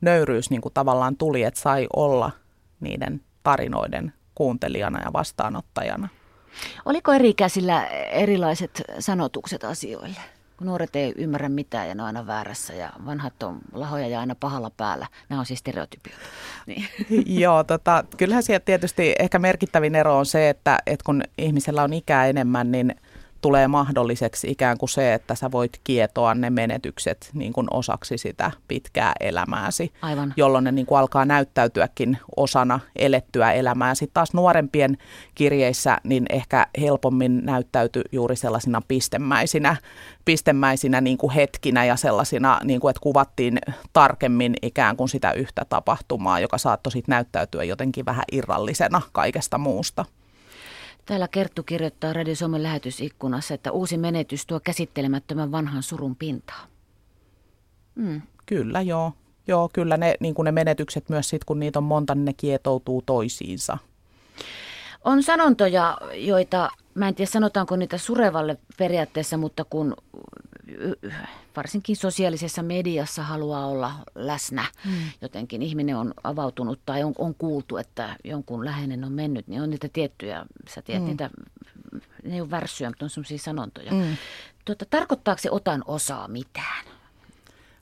[0.00, 2.30] nöyryys niin kuin tavallaan tuli, että sai olla
[2.80, 6.08] niiden tarinoiden kuuntelijana ja vastaanottajana.
[6.84, 10.20] Oliko eri käsillä erilaiset sanotukset asioille?
[10.58, 14.20] Kun nuoret ei ymmärrä mitään ja ne on aina väärässä ja vanhat on lahoja ja
[14.20, 15.06] aina pahalla päällä.
[15.28, 16.22] Nämä on siis stereotypioita.
[16.66, 16.88] Niin.
[17.42, 21.92] Joo, tota, kyllähän siellä tietysti ehkä merkittävin ero on se, että, että kun ihmisellä on
[21.92, 22.94] ikää enemmän, niin–
[23.40, 28.50] tulee mahdolliseksi ikään kuin se, että sä voit kietoa ne menetykset niin kuin osaksi sitä
[28.68, 30.34] pitkää elämääsi, Aivan.
[30.36, 33.94] jolloin ne niin kuin alkaa näyttäytyäkin osana elettyä elämää.
[33.94, 34.98] Sitten taas nuorempien
[35.34, 39.76] kirjeissä niin ehkä helpommin näyttäytyy juuri sellaisina pistemäisinä,
[40.24, 43.58] pistemäisinä niin kuin hetkinä ja sellaisina, niin kuin, että kuvattiin
[43.92, 50.04] tarkemmin ikään kuin sitä yhtä tapahtumaa, joka saattoi sitten näyttäytyä jotenkin vähän irrallisena kaikesta muusta.
[51.08, 56.66] Täällä Kerttu kirjoittaa Radio Suomen lähetysikkunassa, että uusi menetys tuo käsittelemättömän vanhan surun pintaa.
[57.94, 58.22] Mm.
[58.46, 59.12] Kyllä, joo.
[59.46, 62.32] Joo, kyllä ne, niin kuin ne menetykset myös sit, kun niitä on monta, niin ne
[62.32, 63.78] kietoutuu toisiinsa.
[65.04, 69.96] On sanontoja, joita, mä en tiedä sanotaanko niitä surevalle periaatteessa, mutta kun
[71.56, 74.64] varsinkin sosiaalisessa mediassa haluaa olla läsnä.
[74.84, 74.92] Mm.
[75.22, 79.70] Jotenkin ihminen on avautunut tai on, on kuultu, että jonkun läheinen on mennyt, niin on
[79.70, 81.08] niitä tiettyjä, sä tiedät mm.
[81.08, 81.30] niitä,
[82.24, 83.92] ne ei ole värssyjä, mutta on sellaisia sanontoja.
[83.92, 84.16] Mm.
[84.64, 86.84] Tuota, tarkoittaako se otan osaa mitään?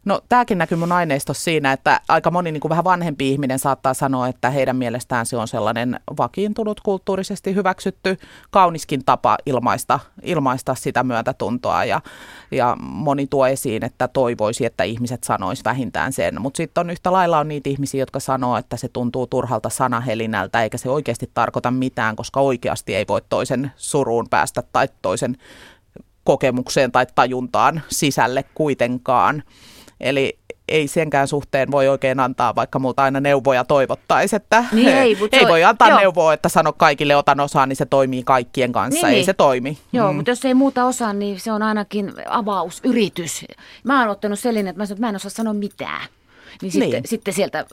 [0.06, 3.94] No tämäkin näkyy mun aineistossa siinä, että aika moni niin kuin vähän vanhempi ihminen saattaa
[3.94, 8.16] sanoa, että heidän mielestään se on sellainen vakiintunut, kulttuurisesti hyväksytty,
[8.50, 11.84] kauniskin tapa ilmaista, ilmaista sitä myötätuntoa.
[11.84, 12.00] Ja,
[12.50, 16.40] ja moni tuo esiin, että toivoisi, että ihmiset sanois vähintään sen.
[16.40, 20.62] Mutta sitten on yhtä lailla on niitä ihmisiä, jotka sanoo, että se tuntuu turhalta sanahelinältä,
[20.62, 25.36] eikä se oikeasti tarkoita mitään, koska oikeasti ei voi toisen suruun päästä tai toisen
[26.24, 29.42] kokemukseen tai tajuntaan sisälle kuitenkaan.
[30.00, 35.16] Eli ei senkään suhteen voi oikein antaa, vaikka multa aina neuvoja toivottaisi, että niin ei,
[35.32, 35.98] ei voi antaa joo.
[35.98, 39.26] neuvoa, että sano kaikille otan osaa, niin se toimii kaikkien kanssa, niin, ei niin.
[39.26, 39.78] se toimi.
[39.92, 40.16] Joo, mm.
[40.16, 43.44] mutta jos ei muuta osaa, niin se on ainakin avausyritys.
[43.84, 46.08] Mä oon ottanut sellainen, että mä, sanon, että mä en osaa sanoa mitään.
[46.62, 46.82] Niin, niin.
[46.82, 47.66] Sitten, sitten sieltä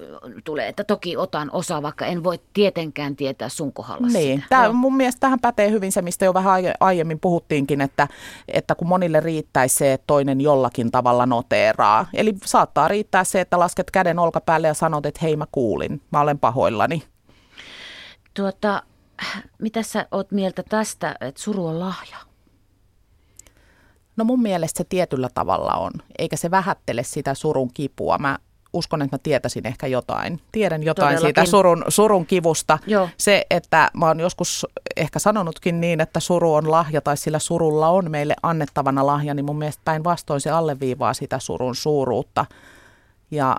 [0.44, 4.50] tulee, että toki otan osaa, vaikka en voi tietenkään tietää sun kohdalla Niin, sitä.
[4.50, 8.08] Tämä, mun mielestä tähän pätee hyvin se, mistä jo vähän aiemmin puhuttiinkin, että,
[8.48, 12.06] että kun monille riittäisi se, että toinen jollakin tavalla noteeraa.
[12.14, 16.22] Eli saattaa riittää se, että lasket käden olkapäälle ja sanot, että hei mä kuulin, mä
[16.22, 17.04] olen pahoillani.
[18.34, 18.84] Tuota,
[19.60, 22.18] mitä sä oot mieltä tästä, että suru on lahja?
[24.18, 28.18] No mun mielestä se tietyllä tavalla on, eikä se vähättele sitä surun kipua.
[28.18, 28.38] Mä
[28.74, 30.42] uskon, että mä tietäisin ehkä jotain.
[30.52, 31.28] Tiedän jotain Todellakin.
[31.28, 32.80] siitä surun, surun kivusta.
[32.88, 33.10] Joo.
[33.18, 37.90] Se, että mä oon joskus ehkä sanonutkin niin, että suru on lahja tai sillä surulla
[37.90, 42.46] on meille annettavana lahja, niin mun mielestä päinvastoin se alleviivaa sitä surun suuruutta.
[43.32, 43.58] Ja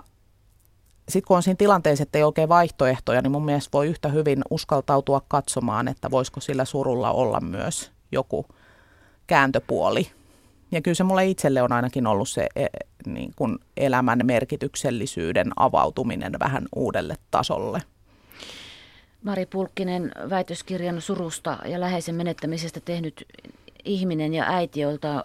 [1.09, 4.41] sitten kun on siinä tilanteessa, että ei oikein vaihtoehtoja, niin mun mielestä voi yhtä hyvin
[4.49, 8.45] uskaltautua katsomaan, että voisiko sillä surulla olla myös joku
[9.27, 10.11] kääntöpuoli
[10.75, 12.65] ja kyllä se mulle itselle on ainakin ollut se e,
[13.05, 17.81] niin kuin elämän merkityksellisyyden avautuminen vähän uudelle tasolle.
[19.23, 23.25] Mari Pulkkinen, väitöskirjan surusta ja läheisen menettämisestä tehnyt
[23.85, 25.23] ihminen ja äiti, jolta,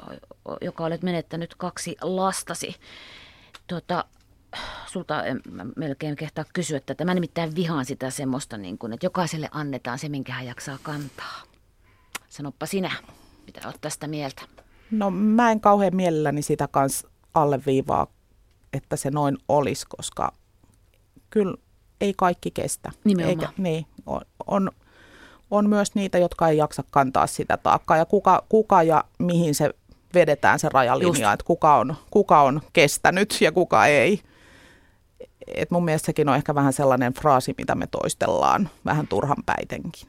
[0.61, 2.77] joka olet menettänyt kaksi lastasi.
[3.67, 4.05] Tuota,
[4.87, 5.41] sulta en
[5.77, 10.09] melkein kehtaa kysyä että Mä nimittäin vihaan sitä semmoista, niin kuin, että jokaiselle annetaan se,
[10.09, 11.43] minkä hän jaksaa kantaa.
[12.29, 12.91] Sanoppa sinä,
[13.47, 14.43] mitä olet tästä mieltä.
[14.90, 18.07] No mä en kauhean mielelläni sitä kanssa alleviivaa,
[18.72, 20.33] että se noin olisi, koska
[21.31, 21.57] kyllä
[22.00, 22.90] ei kaikki kestä.
[23.05, 23.40] Nimenomaan.
[23.40, 24.70] Eikä, niin, on, on,
[25.50, 29.74] on myös niitä, jotka ei jaksa kantaa sitä taakkaa ja kuka, kuka ja mihin se
[30.14, 31.35] vedetään se rajalinja, Just.
[31.35, 34.20] että kuka on, kuka on kestänyt ja kuka ei
[35.46, 40.09] et mun mielestä sekin on ehkä vähän sellainen fraasi, mitä me toistellaan vähän turhan päitenkin.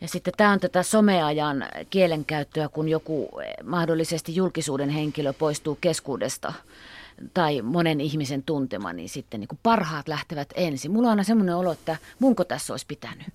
[0.00, 6.52] Ja sitten tämä on tätä someajan kielenkäyttöä, kun joku eh, mahdollisesti julkisuuden henkilö poistuu keskuudesta
[7.34, 10.90] tai monen ihmisen tuntema, niin sitten niin kuin parhaat lähtevät ensin.
[10.90, 13.26] Mulla on aina semmoinen olo, että munko tässä olisi pitänyt.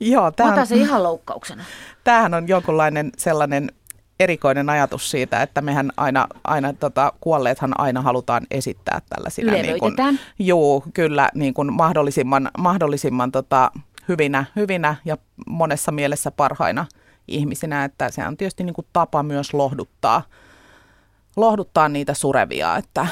[0.00, 1.64] Joo, tämä on, se ihan loukkauksena.
[2.04, 3.72] Tämähän on jonkunlainen sellainen
[4.20, 9.52] erikoinen ajatus siitä, että mehän aina, aina tota, kuolleethan aina halutaan esittää tällaisina.
[9.52, 9.96] Niin kuin,
[10.38, 13.70] juu, kyllä niin kuin mahdollisimman, mahdollisimman tota,
[14.08, 16.86] hyvinä, hyvinä ja monessa mielessä parhaina
[17.28, 20.22] ihmisinä, että se on tietysti niin kuin tapa myös lohduttaa,
[21.36, 23.06] lohduttaa niitä surevia, että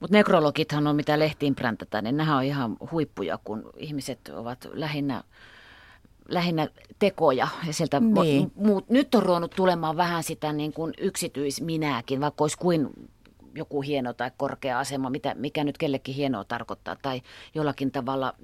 [0.00, 5.22] mutta nekrologithan on mitä lehtiin präntätään, niin nämä on ihan huippuja, kun ihmiset ovat lähinnä
[6.34, 6.68] lähinnä
[6.98, 7.48] tekoja.
[7.66, 8.52] Ja sieltä niin.
[8.54, 12.88] muut, nyt on ruvennut tulemaan vähän sitä niin kuin yksityisminääkin, vaikka olisi kuin
[13.54, 17.22] joku hieno tai korkea asema, mitä, mikä nyt kellekin hienoa tarkoittaa, tai
[17.54, 18.34] jollakin tavalla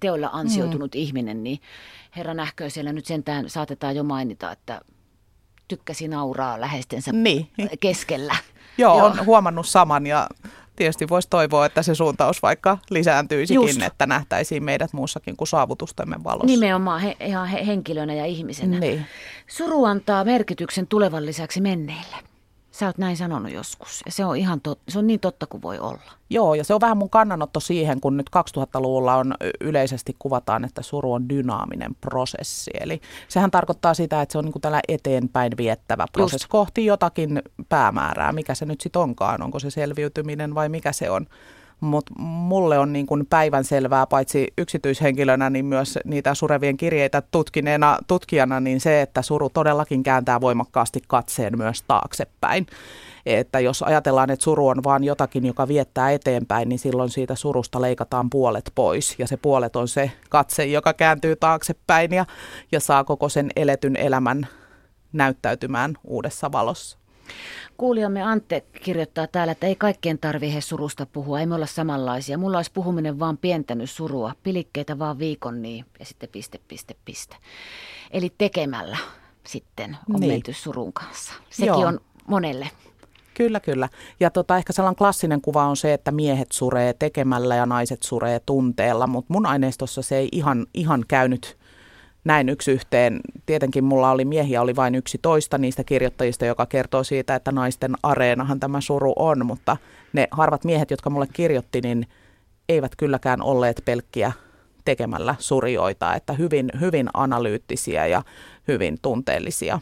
[0.00, 1.00] teolla ansioitunut mm.
[1.00, 1.58] ihminen, niin
[2.16, 4.80] herra nähkö siellä nyt sentään saatetaan jo mainita, että
[5.68, 7.48] tykkäsi nauraa läheistensä niin.
[7.80, 8.36] keskellä.
[8.78, 10.28] Joo, Joo, on huomannut saman ja
[10.80, 13.82] tietysti voisi toivoa, että se suuntaus vaikka lisääntyisikin, Just.
[13.82, 16.46] että nähtäisiin meidät muussakin kuin saavutustemme valossa.
[16.46, 18.78] Nimenomaan he, ihan henkilönä ja ihmisenä.
[18.78, 19.06] Niin.
[19.46, 22.29] Suru antaa merkityksen tulevan lisäksi menneille.
[22.70, 25.62] Sä oot näin sanonut joskus ja se on, ihan tot, se on niin totta kuin
[25.62, 26.12] voi olla.
[26.30, 30.82] Joo ja se on vähän mun kannanotto siihen, kun nyt 2000-luvulla on yleisesti kuvataan, että
[30.82, 32.70] suru on dynaaminen prosessi.
[32.80, 36.50] Eli sehän tarkoittaa sitä, että se on niin kuin tällä eteenpäin viettävä prosessi Just.
[36.50, 41.26] kohti jotakin päämäärää, mikä se nyt sitten onkaan, onko se selviytyminen vai mikä se on.
[41.80, 47.98] Mutta mulle on niin kuin päivän selvää, paitsi yksityishenkilönä, niin myös niitä surevien kirjeitä tutkineena
[48.06, 52.66] tutkijana, niin se, että suru todellakin kääntää voimakkaasti katseen myös taaksepäin.
[53.26, 57.80] Että jos ajatellaan, että suru on vain jotakin, joka viettää eteenpäin, niin silloin siitä surusta
[57.80, 59.14] leikataan puolet pois.
[59.18, 62.26] Ja se puolet on se katse, joka kääntyy taaksepäin ja,
[62.72, 64.46] ja saa koko sen eletyn elämän
[65.12, 66.99] näyttäytymään uudessa valossa.
[67.76, 72.38] Kuulijamme Antte kirjoittaa täällä, että ei kaikkien tarvitse surusta puhua, ei me olla samanlaisia.
[72.38, 77.36] Mulla olisi puhuminen vaan pientänyt surua, pilikkeitä vaan viikon niin ja sitten piste, piste, piste.
[78.10, 78.96] Eli tekemällä
[79.46, 80.32] sitten on niin.
[80.32, 81.32] menty surun kanssa.
[81.50, 81.86] Sekin Joo.
[81.86, 82.70] on monelle
[83.40, 83.88] Kyllä, kyllä.
[84.20, 88.40] Ja tota, ehkä sellainen klassinen kuva on se, että miehet suree tekemällä ja naiset suree
[88.40, 91.58] tunteella, mutta mun aineistossa se ei ihan, ihan käynyt
[92.24, 93.20] näin yksi yhteen.
[93.46, 97.94] Tietenkin mulla oli miehiä, oli vain yksi toista niistä kirjoittajista, joka kertoo siitä, että naisten
[98.02, 99.76] areenahan tämä suru on, mutta
[100.12, 102.06] ne harvat miehet, jotka mulle kirjoitti, niin
[102.68, 104.32] eivät kylläkään olleet pelkkiä
[104.84, 108.22] tekemällä surjoita, että hyvin, hyvin analyyttisiä ja
[108.68, 109.80] hyvin tunteellisia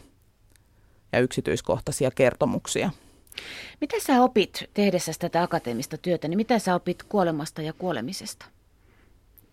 [1.11, 2.89] ja yksityiskohtaisia kertomuksia.
[3.81, 8.45] Mitä sä opit tehdessä tätä akateemista työtä, niin mitä sä opit kuolemasta ja kuolemisesta?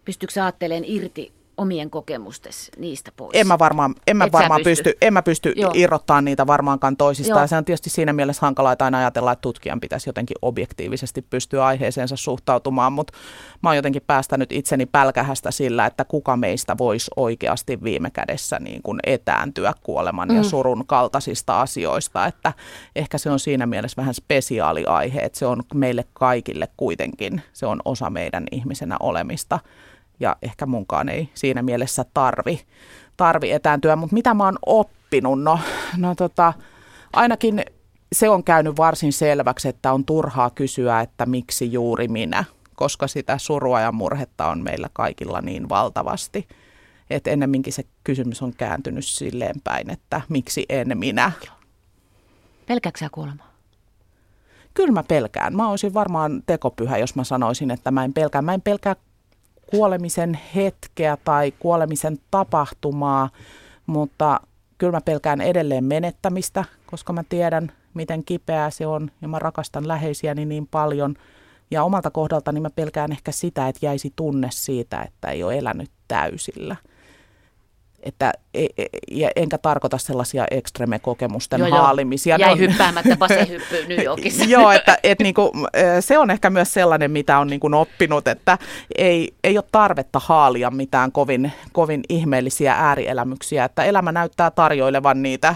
[0.05, 3.31] Pystyykö sä ajattelemaan irti omien kokemustesi niistä pois?
[3.35, 7.41] En mä varmaan, en mä varmaan pysty, pysty, en mä pysty irrottaa niitä varmaankaan toisistaan.
[7.41, 11.23] Ja se on tietysti siinä mielessä hankalaa, että aina ajatellaan, että tutkijan pitäisi jotenkin objektiivisesti
[11.23, 13.13] pystyä aiheeseensa suhtautumaan, mutta
[13.63, 18.83] mä oon jotenkin päästänyt itseni pälkähästä sillä, että kuka meistä voisi oikeasti viime kädessä niin
[18.83, 20.37] kuin etääntyä kuoleman mm.
[20.37, 22.53] ja surun kaltaisista asioista, että
[22.97, 27.67] ehkä se on siinä mielessä vähän spesiaali aihe, että se on meille kaikille kuitenkin, se
[27.67, 29.59] on osa meidän ihmisenä olemista
[30.21, 32.61] ja ehkä munkaan ei siinä mielessä tarvi,
[33.17, 33.97] tarvi etääntyä.
[33.97, 35.43] Mutta mitä mä oon oppinut?
[35.43, 35.59] No,
[35.97, 36.53] no tota,
[37.13, 37.65] ainakin
[38.13, 43.39] se on käynyt varsin selväksi, että on turhaa kysyä, että miksi juuri minä, koska sitä
[43.39, 46.49] surua ja murhetta on meillä kaikilla niin valtavasti.
[47.11, 51.33] Että ennemminkin se kysymys on kääntynyt silleen päin, että miksi en minä.
[52.67, 53.51] Pelkääksä sä kuolemaa?
[54.75, 55.57] Kyllä mä pelkään.
[55.57, 58.43] Mä olisin varmaan tekopyhä, jos mä sanoisin, että mä en pelkää.
[58.43, 58.97] Mä en pelkää
[59.67, 63.31] kuolemisen hetkeä tai kuolemisen tapahtumaa,
[63.87, 64.41] mutta
[64.79, 69.89] kyllä mä pelkään edelleen menettämistä, koska mä tiedän, miten kipeää se on ja mä rakastan
[69.89, 71.15] läheisiäni niin paljon.
[71.71, 75.91] Ja omalta kohdaltani mä pelkään ehkä sitä, että jäisi tunne siitä, että ei ole elänyt
[76.09, 76.77] täysillä–
[78.07, 82.37] että e, e, ja enkä tarkoita sellaisia ekstreme-kokemusten joo, haalimisia.
[82.37, 84.45] Jäi on, hyppäämättä basehyppyyn New Yorkissa.
[84.45, 85.53] joo, että et niinku,
[86.01, 88.59] se on ehkä myös sellainen, mitä on niinku oppinut, että
[88.99, 95.55] ei, ei ole tarvetta haalia mitään kovin, kovin ihmeellisiä äärielämyksiä, että elämä näyttää tarjoilevan niitä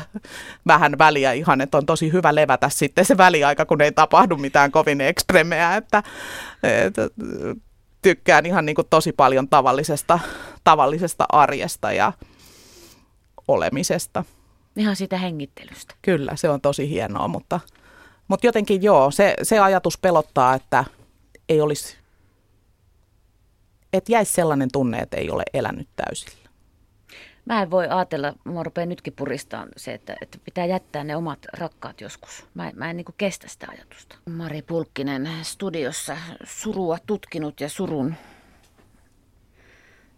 [0.66, 4.70] vähän väliä ihan, että on tosi hyvä levätä sitten se väliaika, kun ei tapahdu mitään
[4.70, 6.02] kovin ekstremeä, että,
[6.62, 7.08] että
[8.02, 10.18] tykkään ihan niin kuin tosi paljon tavallisesta,
[10.64, 12.12] tavallisesta arjesta ja
[13.52, 14.24] olemisesta.
[14.76, 15.94] Ihan siitä hengittelystä.
[16.02, 17.60] Kyllä, se on tosi hienoa, mutta,
[18.28, 20.84] mutta jotenkin joo, se, se ajatus pelottaa, että
[21.48, 21.96] ei olisi,
[23.92, 26.50] että jäisi sellainen tunne, että ei ole elänyt täysillä.
[27.44, 31.38] Mä en voi ajatella, mä rupean nytkin puristaan se, että, että pitää jättää ne omat
[31.52, 32.46] rakkaat joskus.
[32.54, 34.16] Mä, mä en niin kestä sitä ajatusta.
[34.30, 38.14] Mari Pulkkinen studiossa surua tutkinut ja surun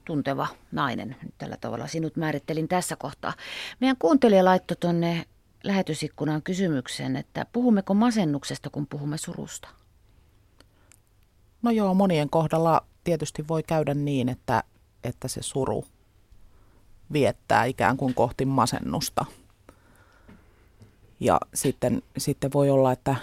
[0.05, 1.17] tunteva nainen.
[1.23, 3.33] Nyt tällä tavalla sinut määrittelin tässä kohtaa.
[3.81, 5.25] Meidän kuuntelija laittoi tuonne
[5.65, 9.69] lähetysikkunaan kysymyksen, että puhummeko masennuksesta, kun puhumme surusta?
[11.62, 14.62] No joo, monien kohdalla tietysti voi käydä niin, että,
[15.05, 15.85] että se suru
[17.12, 19.25] viettää ikään kuin kohti masennusta.
[21.21, 23.17] Ja sitten, sitten voi olla, että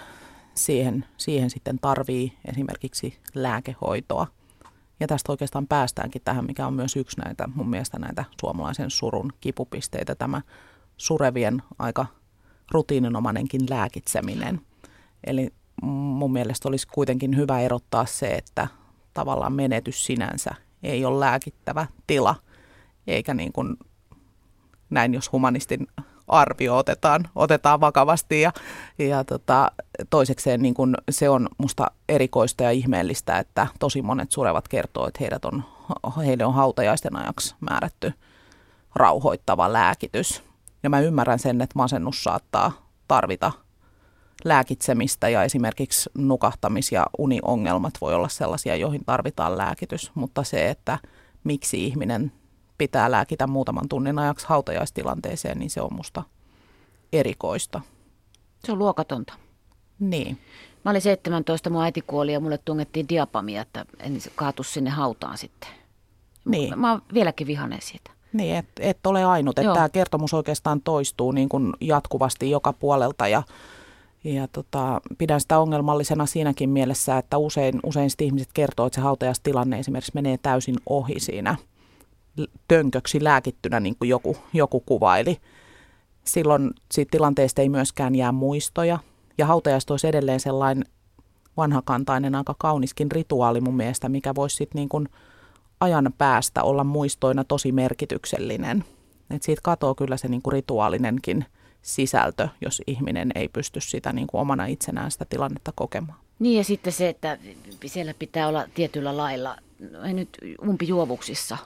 [0.54, 4.26] siihen, siihen sitten tarvii esimerkiksi lääkehoitoa–
[5.00, 9.32] ja tästä oikeastaan päästäänkin tähän, mikä on myös yksi näitä mun mielestä näitä suomalaisen surun
[9.40, 10.42] kipupisteitä, tämä
[10.96, 12.06] surevien aika
[12.70, 14.60] rutiininomainenkin lääkitseminen.
[15.24, 18.68] Eli mun mielestä olisi kuitenkin hyvä erottaa se, että
[19.14, 20.50] tavallaan menetys sinänsä
[20.82, 22.34] ei ole lääkittävä tila,
[23.06, 23.76] eikä niin kuin
[24.90, 25.86] näin, jos humanistin
[26.30, 28.40] arvio otetaan, otetaan vakavasti.
[28.40, 28.52] Ja,
[28.98, 29.72] ja tota,
[30.10, 35.18] toisekseen niin kun se on musta erikoista ja ihmeellistä, että tosi monet surevat kertoo, että
[35.20, 35.64] heidät on,
[36.26, 38.12] heille on hautajaisten ajaksi määrätty
[38.94, 40.42] rauhoittava lääkitys.
[40.82, 42.72] Ja mä ymmärrän sen, että masennus saattaa
[43.08, 43.52] tarvita
[44.44, 50.98] lääkitsemistä ja esimerkiksi nukahtamis- ja uniongelmat voi olla sellaisia, joihin tarvitaan lääkitys, mutta se, että
[51.44, 52.32] miksi ihminen
[52.80, 56.22] pitää lääkitä muutaman tunnin ajaksi hautajaistilanteeseen, niin se on musta
[57.12, 57.80] erikoista.
[58.64, 59.34] Se on luokatonta.
[59.98, 60.38] Niin.
[60.84, 65.38] Mä olin 17, mun äiti kuoli ja mulle tungettiin diapamia, että en kaatu sinne hautaan
[65.38, 65.68] sitten.
[66.44, 66.78] Niin.
[66.78, 68.10] Mä oon vieläkin vihanen siitä.
[68.32, 69.58] Niin, et, et ole ainut.
[69.58, 73.42] Että tämä kertomus oikeastaan toistuu niin kuin jatkuvasti joka puolelta ja,
[74.24, 79.78] ja tota, pidän sitä ongelmallisena siinäkin mielessä, että usein, usein ihmiset kertoo, että se hautajastilanne
[79.78, 81.56] esimerkiksi menee täysin ohi siinä–
[82.68, 85.40] tönköksi lääkittynä, niin kuin joku, joku kuvaili.
[86.24, 88.98] Silloin siitä tilanteesta ei myöskään jää muistoja.
[89.38, 90.84] Ja hautajaisto olisi edelleen sellainen
[91.56, 95.08] vanhakantainen, aika kauniskin rituaali mun mielestä, mikä voisi sitten niin kuin
[95.80, 98.84] ajan päästä olla muistoina tosi merkityksellinen.
[99.30, 101.44] Et siitä katoo kyllä se niin kuin rituaalinenkin
[101.82, 106.18] sisältö, jos ihminen ei pysty sitä niin kuin omana itsenään sitä tilannetta kokemaan.
[106.38, 107.38] Niin ja sitten se, että
[107.86, 109.56] siellä pitää olla tietyllä lailla,
[109.90, 110.38] no ei nyt
[110.68, 111.58] umpijuovuksissa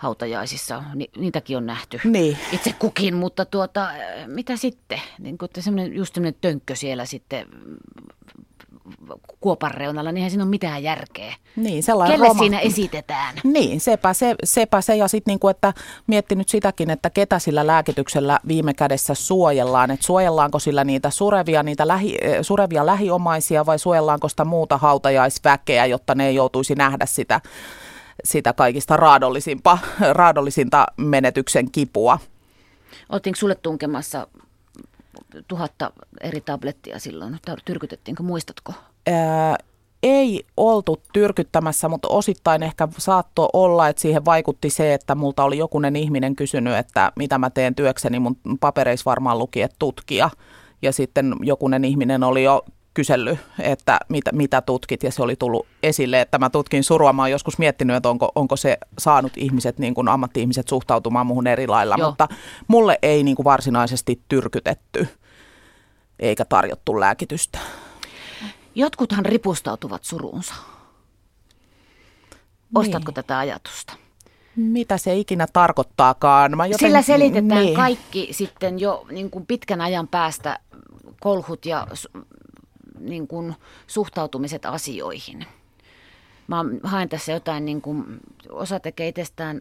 [0.00, 2.38] hautajaisissa, ni, niitäkin on nähty Niin.
[2.52, 3.88] itse kukin, mutta tuota,
[4.26, 5.00] mitä sitten?
[5.18, 7.46] Niin kuin, että semmoinen, just semmoinen tönkkö siellä sitten
[9.40, 11.34] kuopan reunalla, niin eihän siinä ole mitään järkeä.
[11.56, 13.34] Niin, sellainen Kelle roma- siinä esitetään?
[13.44, 14.96] Niin, sepä se, sepä se.
[14.96, 15.74] ja sitten niinku, että
[16.06, 21.88] miettinyt sitäkin, että ketä sillä lääkityksellä viime kädessä suojellaan, että suojellaanko sillä niitä surevia, niitä
[21.88, 27.40] lähi, eh, surevia lähiomaisia vai suojellaanko sitä muuta hautajaisväkeä, jotta ne ei joutuisi nähdä sitä,
[28.24, 29.78] sitä kaikista raadollisimpa,
[30.12, 32.18] raadollisinta menetyksen kipua.
[33.08, 34.26] Oltiinko sulle tunkemassa
[35.48, 35.90] tuhatta
[36.20, 37.38] eri tablettia silloin?
[37.64, 38.72] Tyrkytettiinkö, muistatko?
[39.06, 39.56] Ää,
[40.02, 45.58] ei oltu tyrkyttämässä, mutta osittain ehkä saattoi olla, että siihen vaikutti se, että multa oli
[45.58, 48.18] jokunen ihminen kysynyt, että mitä mä teen työkseni.
[48.18, 50.30] Mun papereissa varmaan luki, että tutkija.
[50.82, 52.64] Ja sitten jokunen ihminen oli jo
[52.94, 57.12] kysellyt, että mitä, mitä tutkit, ja se oli tullut esille, että mä tutkin surua.
[57.12, 61.46] Mä oon joskus miettinyt, että onko, onko se saanut ihmiset, niin kuin ammatti-ihmiset suhtautumaan muuhun
[61.46, 62.08] eri lailla, Joo.
[62.08, 62.28] mutta
[62.68, 65.08] mulle ei niin kuin varsinaisesti tyrkytetty
[66.18, 67.58] eikä tarjottu lääkitystä.
[68.74, 70.54] Jotkuthan ripustautuvat suruunsa.
[72.74, 73.14] Ostatko Niin.
[73.14, 73.92] tätä ajatusta?
[74.56, 76.56] Mitä se ikinä tarkoittaakaan?
[76.56, 77.76] Mä Joten, Sillä selitetään niin.
[77.76, 80.58] kaikki sitten jo niin kuin pitkän ajan päästä
[81.20, 81.86] kolhut ja
[83.00, 83.54] niin kuin
[83.86, 85.46] suhtautumiset asioihin.
[86.48, 88.04] Mä haen tässä jotain, niin kuin,
[88.50, 89.60] osa tekee itsestään,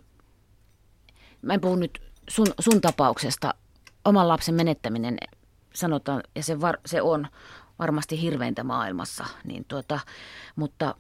[1.41, 3.53] mä en puhu nyt sun, sun tapauksesta,
[4.05, 5.17] oman lapsen menettäminen
[5.73, 7.27] sanotaan, ja se, var, se on
[7.79, 9.99] varmasti hirveintä maailmassa, niin tuota,
[10.55, 10.95] mutta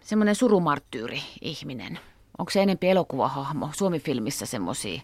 [0.00, 1.98] semmoinen surumarttyyri ihminen,
[2.38, 5.00] onko se enempi elokuvahahmo, Suomi-filmissä semmoisia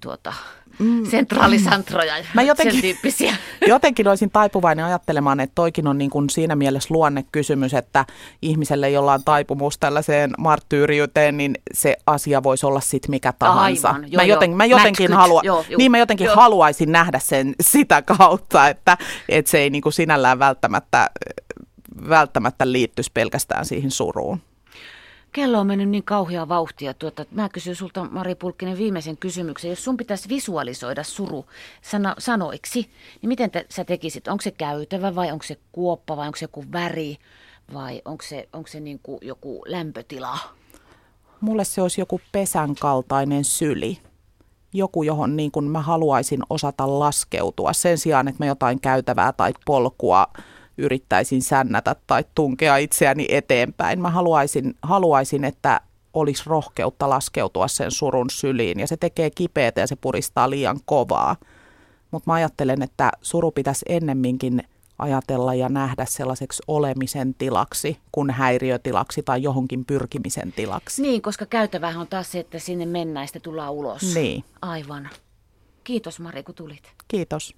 [0.00, 0.32] tuota,
[0.78, 1.06] mm.
[1.06, 3.36] sentraalisantroja, Mä jotenkin- sen tyyppisiä.
[3.66, 8.04] Jotenkin olisin taipuvainen ajattelemaan, että toikin on niin kuin siinä mielessä luonnekysymys, että
[8.42, 13.88] ihmiselle, jolla on taipumus tällaiseen marttyyriyteen, niin se asia voisi olla sitten mikä tahansa.
[13.88, 14.56] Aivan, joo, mä, joten, joo.
[14.56, 16.36] mä jotenkin, halua, joo, joo, niin mä jotenkin joo.
[16.36, 21.10] haluaisin nähdä sen sitä kautta, että, että se ei niin kuin sinällään välttämättä,
[22.08, 24.40] välttämättä liittyisi pelkästään siihen suruun.
[25.36, 26.94] Kello on mennyt niin kauheaa vauhtia.
[26.94, 29.70] Tuota, mä kysyn sulta, Mari Pulkkinen, viimeisen kysymyksen.
[29.70, 31.46] Jos sun pitäisi visualisoida suru
[31.82, 32.90] sana, sanoiksi,
[33.22, 34.28] niin miten te, sä tekisit?
[34.28, 37.16] Onko se käytävä vai onko se kuoppa vai onko se joku väri
[37.74, 40.38] vai onko se, onko se niin kuin joku lämpötila?
[41.40, 43.98] Mulle se olisi joku pesän kaltainen syli.
[44.72, 47.72] Joku, johon niin kuin mä haluaisin osata laskeutua.
[47.72, 50.26] Sen sijaan, että mä jotain käytävää tai polkua
[50.78, 54.00] yrittäisin sännätä tai tunkea itseäni eteenpäin.
[54.00, 55.80] Mä haluaisin, haluaisin että
[56.14, 58.80] olisi rohkeutta laskeutua sen surun syliin.
[58.80, 61.36] Ja se tekee kipeätä ja se puristaa liian kovaa.
[62.10, 64.62] Mutta mä ajattelen, että suru pitäisi ennemminkin
[64.98, 71.02] ajatella ja nähdä sellaiseksi olemisen tilaksi kuin häiriötilaksi tai johonkin pyrkimisen tilaksi.
[71.02, 74.14] Niin, koska käytävähän on taas se, että sinne mennään ja sitten tullaan ulos.
[74.14, 74.44] Niin.
[74.62, 75.08] Aivan.
[75.84, 76.92] Kiitos Mari, kun tulit.
[77.08, 77.54] Kiitos.